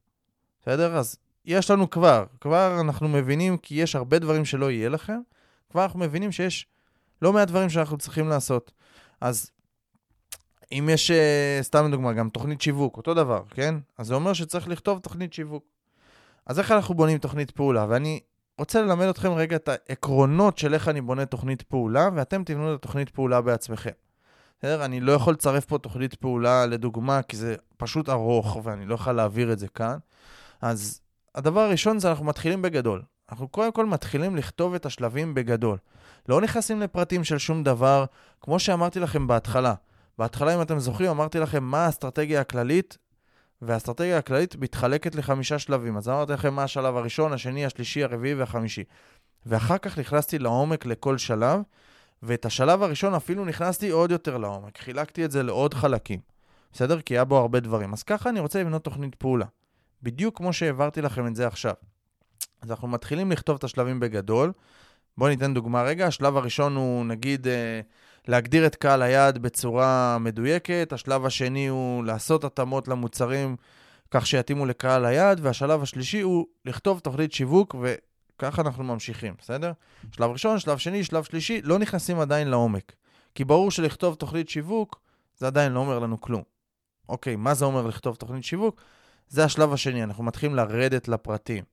[0.63, 0.97] בסדר?
[0.97, 5.20] אז יש לנו כבר, כבר אנחנו מבינים כי יש הרבה דברים שלא יהיה לכם,
[5.70, 6.66] כבר אנחנו מבינים שיש
[7.22, 8.72] לא מעט דברים שאנחנו צריכים לעשות.
[9.20, 9.51] אז
[10.72, 13.74] אם יש, אה, סתם לדוגמה, גם תוכנית שיווק, אותו דבר, כן?
[13.99, 15.64] אז זה אומר שצריך לכתוב תוכנית שיווק.
[16.47, 17.86] אז איך אנחנו בונים תוכנית פעולה?
[17.88, 18.20] ואני
[18.59, 22.78] רוצה ללמד אתכם רגע את העקרונות של איך אני בונה תוכנית פעולה, ואתם תבנו את
[22.78, 23.90] התוכנית פעולה בעצמכם.
[24.59, 24.84] בסדר?
[24.84, 29.12] אני לא יכול לצרף פה תוכנית פעולה לדוגמה, כי זה פשוט ארוך, ואני לא יכול
[29.12, 29.97] להעביר את זה כאן.
[30.61, 31.01] אז
[31.37, 33.03] הדבר הראשון זה אנחנו מתחילים בגדול.
[33.30, 35.78] אנחנו קודם כל מתחילים לכתוב את השלבים בגדול.
[36.28, 38.05] לא נכנסים לפרטים של שום דבר,
[38.41, 39.74] כמו שאמרתי לכם בהתחלה.
[40.18, 42.99] בהתחלה, אם אתם זוכרים, אמרתי לכם מה האסטרטגיה הכללית,
[43.62, 45.97] והאסטרטגיה הכללית מתחלקת לחמישה שלבים.
[45.97, 48.84] אז אמרתי לכם מה השלב הראשון, השני, השלישי, הרביעי והחמישי.
[49.47, 51.61] ואחר כך נכנסתי לעומק לכל שלב,
[52.22, 54.78] ואת השלב הראשון אפילו נכנסתי עוד יותר לעומק.
[54.78, 56.20] חילקתי את זה לעוד חלקים.
[56.72, 57.01] בסדר?
[57.01, 57.93] כי היה בו הרבה דברים.
[57.93, 59.47] אז ככה אני רוצה לבנות תוכנית פעולה.
[60.07, 61.75] בדיוק כמו שהעברתי לכם את זה עכשיו.
[62.63, 64.53] אז אנחנו מתחילים לכתוב את השלבים בגדול.
[65.19, 66.07] בואו ניתן דוגמה רגע.
[66.07, 67.81] השלב הראשון הוא נגיד אה,
[68.29, 73.57] להגדיר את קהל היעד בצורה מדויקת, השלב השני הוא לעשות התאמות למוצרים
[74.11, 79.73] כך שיתאימו לקהל היעד, והשלב השלישי הוא לכתוב תוכנית שיווק וככה אנחנו ממשיכים, בסדר?
[80.13, 82.93] שלב ראשון, שלב שני, שלב שלישי, לא נכנסים עדיין לעומק.
[83.35, 85.01] כי ברור שלכתוב תוכנית שיווק
[85.39, 86.43] זה עדיין לא אומר לנו כלום.
[87.09, 88.81] אוקיי, מה זה אומר לכתוב תוכנית שיווק?
[89.29, 91.64] זה השלב השני, אנחנו מתחילים לרדת לפרטים.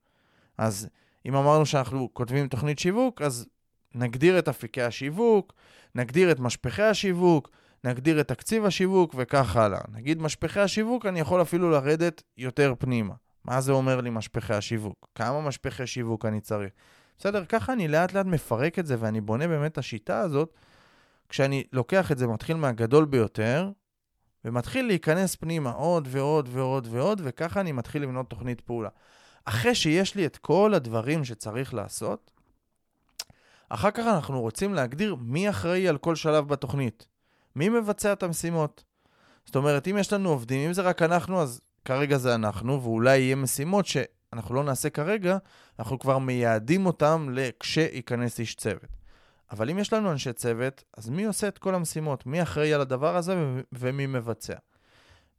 [0.58, 0.88] אז
[1.26, 3.46] אם אמרנו שאנחנו כותבים תוכנית שיווק, אז
[3.96, 5.54] נגדיר את אפיקי השיווק,
[5.96, 7.50] נגדיר את משפחי השיווק,
[7.84, 9.80] נגדיר את תקציב השיווק וכך הלאה.
[9.94, 13.14] נגיד משפחי השיווק, אני יכול אפילו לרדת יותר פנימה.
[13.46, 15.08] מה זה אומר לי משפחי השיווק?
[15.16, 16.72] כמה משפחי שיווק אני צריך?
[17.18, 20.54] בסדר, ככה אני לאט לאט מפרק את זה ואני בונה באמת את השיטה הזאת.
[21.30, 23.70] כשאני לוקח את זה, מתחיל מהגדול ביותר,
[24.46, 28.90] ומתחיל להיכנס פנימה עוד ועוד ועוד ועוד, וככה אני מתחיל לבנות תוכנית פעולה.
[29.46, 32.32] אחרי שיש לי את כל הדברים שצריך לעשות,
[33.70, 37.08] אחר כך אנחנו רוצים להגדיר מי אחראי על כל שלב בתוכנית.
[37.56, 38.84] מי מבצע את המשימות.
[39.46, 43.18] זאת אומרת, אם יש לנו עובדים, אם זה רק אנחנו, אז כרגע זה אנחנו, ואולי
[43.18, 45.38] יהיה משימות שאנחנו לא נעשה כרגע,
[45.80, 49.03] אנחנו כבר מייעדים אותם לכשייכנס איש צוות.
[49.54, 52.26] אבל אם יש לנו אנשי צוות, אז מי עושה את כל המשימות?
[52.26, 54.56] מי אחראי על הדבר הזה ומי מבצע?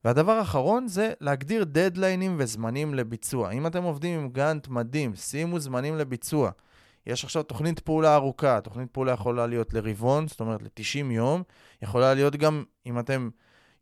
[0.04, 3.50] והדבר האחרון זה להגדיר דדליינים וזמנים לביצוע.
[3.50, 6.50] אם אתם עובדים עם גאנט מדהים, שימו זמנים לביצוע.
[7.06, 11.42] יש עכשיו תוכנית פעולה ארוכה, תוכנית פעולה יכולה להיות לרבעון, זאת אומרת ל-90 יום,
[11.82, 13.30] יכולה להיות גם, אם אתם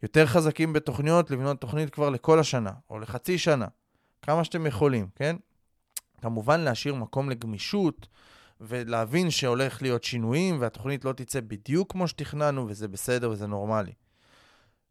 [0.03, 3.67] יותר חזקים בתוכניות, לבנות תוכנית כבר לכל השנה, או לחצי שנה,
[4.23, 5.37] כמה שאתם יכולים, כן?
[6.21, 8.07] כמובן להשאיר מקום לגמישות,
[8.63, 13.93] ולהבין שהולך להיות שינויים, והתוכנית לא תצא בדיוק כמו שתכננו, וזה בסדר וזה נורמלי.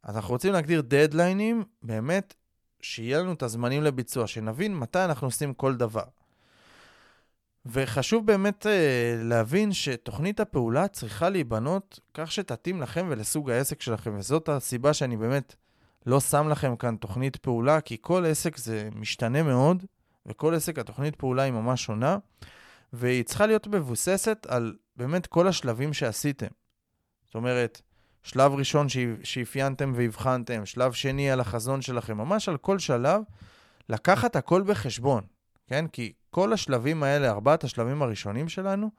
[0.04, 2.34] אז אנחנו רוצים להגדיר דדליינים, באמת,
[2.82, 6.04] שיהיה לנו את הזמנים לביצוע, שנבין מתי אנחנו עושים כל דבר.
[7.66, 14.50] וחשוב באמת אה, להבין שתוכנית הפעולה צריכה להיבנות כך שתתאים לכם ולסוג העסק שלכם, וזאת
[14.50, 15.56] הסיבה שאני באמת
[16.06, 19.86] לא שם לכם כאן תוכנית פעולה, כי כל עסק זה משתנה מאוד,
[20.26, 22.18] וכל עסק התוכנית פעולה היא ממש שונה,
[22.94, 26.48] והיא צריכה להיות מבוססת על באמת כל השלבים שעשיתם.
[27.26, 27.82] זאת אומרת,
[28.24, 28.88] שלב ראשון
[29.24, 33.22] שאפיינתם והבחנתם, שלב שני על החזון שלכם, ממש על כל שלב,
[33.89, 35.24] לקחת הכל בחשבון,
[35.68, 35.88] כן?
[35.88, 38.89] כי כל השלבים האלה, ארבעת השלבים הראשונים שלנו,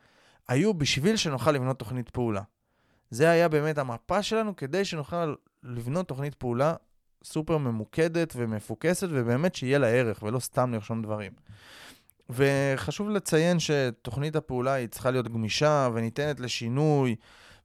[0.48, 2.42] היו בשביל שנוכל לבנות תוכנית פעולה.
[3.10, 6.74] זה היה באמת המפה שלנו כדי שנוכל לבנות תוכנית פעולה
[7.24, 11.32] סופר ממוקדת ומפוקסת, ובאמת שיהיה לה ערך, ולא סתם לרשום דברים.
[12.32, 17.16] וחשוב לציין שתוכנית הפעולה היא צריכה להיות גמישה וניתנת לשינוי,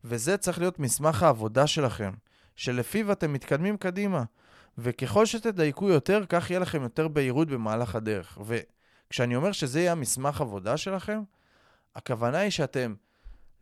[0.04, 2.12] וזה צריך להיות מסמך העבודה שלכם,
[2.56, 4.24] שלפיו אתם מתקדמים קדימה.
[4.78, 8.38] וככל שתדייקו יותר, כך יהיה לכם יותר בהירות במהלך הדרך.
[8.46, 11.22] וכשאני אומר שזה יהיה המסמך עבודה שלכם,
[11.96, 12.94] הכוונה היא שאתם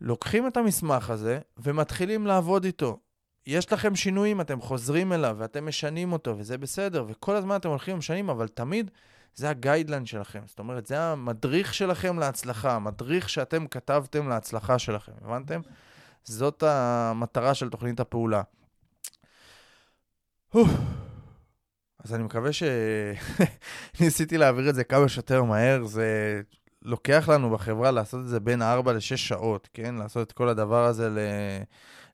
[0.00, 2.98] לוקחים את המסמך הזה ומתחילים לעבוד איתו.
[3.46, 7.94] יש לכם שינויים, אתם חוזרים אליו ואתם משנים אותו, וזה בסדר, וכל הזמן אתם הולכים
[7.94, 8.90] ומשנים, אבל תמיד
[9.36, 10.40] זה הגיידליין שלכם.
[10.46, 15.60] זאת אומרת, זה המדריך שלכם להצלחה, המדריך שאתם כתבתם להצלחה שלכם, הבנתם?
[16.24, 18.42] זאת המטרה של תוכנית הפעולה.
[22.04, 22.50] אז אני מקווה
[23.96, 25.84] שניסיתי להעביר את זה כמה שיותר מהר.
[25.84, 26.40] זה
[26.82, 29.94] לוקח לנו בחברה לעשות את זה בין 4 ל-6 שעות, כן?
[29.94, 31.18] לעשות את כל הדבר הזה ל...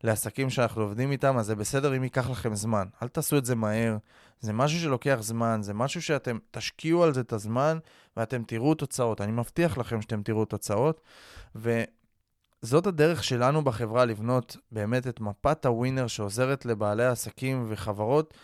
[0.04, 2.86] לעסקים שאנחנו עובדים איתם, אז זה בסדר אם ייקח לכם זמן.
[3.02, 3.96] אל תעשו את זה מהר.
[4.42, 7.78] זה משהו שלוקח זמן, זה משהו שאתם תשקיעו על זה את הזמן
[8.16, 9.20] ואתם תראו תוצאות.
[9.20, 11.00] אני מבטיח לכם שאתם תראו תוצאות.
[11.54, 18.34] וזאת הדרך שלנו בחברה לבנות באמת את מפת הווינר שעוזרת לבעלי עסקים וחברות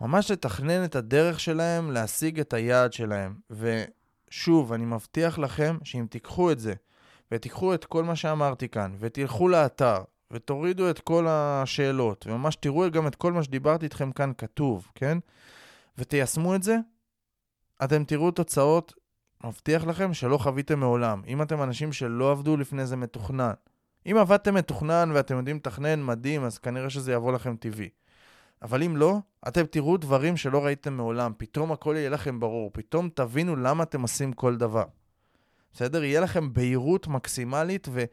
[0.00, 3.34] ממש לתכנן את הדרך שלהם להשיג את היעד שלהם.
[3.50, 6.74] ושוב, אני מבטיח לכם שאם תיקחו את זה
[7.32, 13.06] ותיקחו את כל מה שאמרתי כאן ותלכו לאתר ותורידו את כל השאלות, וממש תראו גם
[13.06, 15.18] את כל מה שדיברתי איתכם כאן כתוב, כן?
[15.98, 16.76] ותיישמו את זה,
[17.84, 18.94] אתם תראו תוצאות,
[19.44, 21.22] מבטיח לכם, שלא חוויתם מעולם.
[21.26, 23.52] אם אתם אנשים שלא עבדו לפני זה מתוכנן.
[24.06, 27.88] אם עבדתם מתוכנן ואתם יודעים לתכנן, מדהים, אז כנראה שזה יבוא לכם טבעי.
[28.62, 29.18] אבל אם לא,
[29.48, 31.32] אתם תראו דברים שלא ראיתם מעולם.
[31.36, 32.70] פתאום הכל יהיה לכם ברור.
[32.72, 34.84] פתאום תבינו למה אתם עושים כל דבר.
[35.72, 36.04] בסדר?
[36.04, 38.04] יהיה לכם בהירות מקסימלית ו...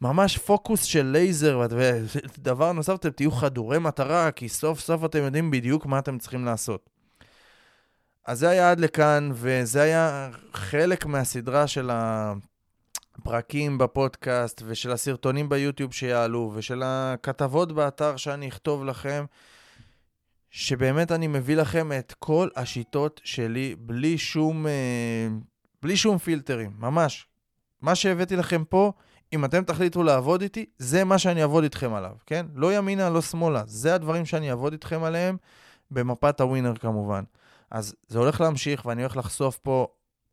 [0.00, 5.50] ממש פוקוס של לייזר, ודבר נוסף, אתם תהיו חדורי מטרה, כי סוף סוף אתם יודעים
[5.50, 6.90] בדיוק מה אתם צריכים לעשות.
[8.26, 15.92] אז זה היה עד לכאן, וזה היה חלק מהסדרה של הפרקים בפודקאסט, ושל הסרטונים ביוטיוב
[15.92, 19.24] שיעלו, ושל הכתבות באתר שאני אכתוב לכם,
[20.50, 25.28] שבאמת אני מביא לכם את כל השיטות שלי, בלי שום, אה,
[25.82, 27.26] בלי שום פילטרים, ממש.
[27.82, 28.92] מה שהבאתי לכם פה,
[29.32, 32.46] אם אתם תחליטו לעבוד איתי, זה מה שאני אעבוד איתכם עליו, כן?
[32.54, 33.62] לא ימינה, לא שמאלה.
[33.66, 35.36] זה הדברים שאני אעבוד איתכם עליהם,
[35.90, 37.24] במפת הווינר כמובן.
[37.70, 39.86] אז זה הולך להמשיך, ואני הולך לחשוף פה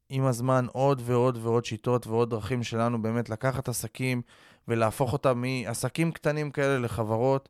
[0.09, 4.21] עם הזמן עוד ועוד ועוד שיטות ועוד דרכים שלנו באמת לקחת עסקים
[4.67, 7.49] ולהפוך אותם מעסקים קטנים כאלה לחברות,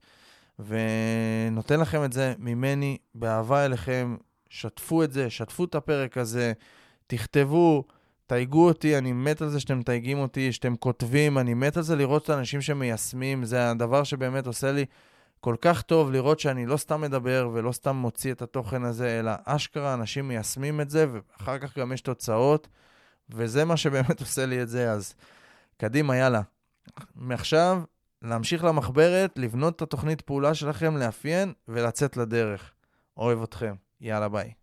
[0.59, 4.15] ונותן לכם את זה ממני באהבה אליכם.
[4.49, 6.53] שתפו את זה, שתפו את הפרק הזה,
[7.07, 7.83] תכתבו.
[8.27, 11.95] תייגו אותי, אני מת על זה שאתם מתייגים אותי, שאתם כותבים, אני מת על זה
[11.95, 14.85] לראות את האנשים שמיישמים, זה הדבר שבאמת עושה לי
[15.39, 19.31] כל כך טוב לראות שאני לא סתם מדבר ולא סתם מוציא את התוכן הזה, אלא
[19.45, 22.67] אשכרה אנשים מיישמים את זה, ואחר כך גם יש תוצאות,
[23.29, 25.13] וזה מה שבאמת עושה לי את זה, אז
[25.77, 26.41] קדימה, יאללה.
[27.15, 27.81] מעכשיו,
[28.21, 32.71] להמשיך למחברת, לבנות את התוכנית פעולה שלכם, לאפיין ולצאת לדרך.
[33.17, 33.75] אוהב אתכם.
[34.01, 34.62] יאללה, ביי.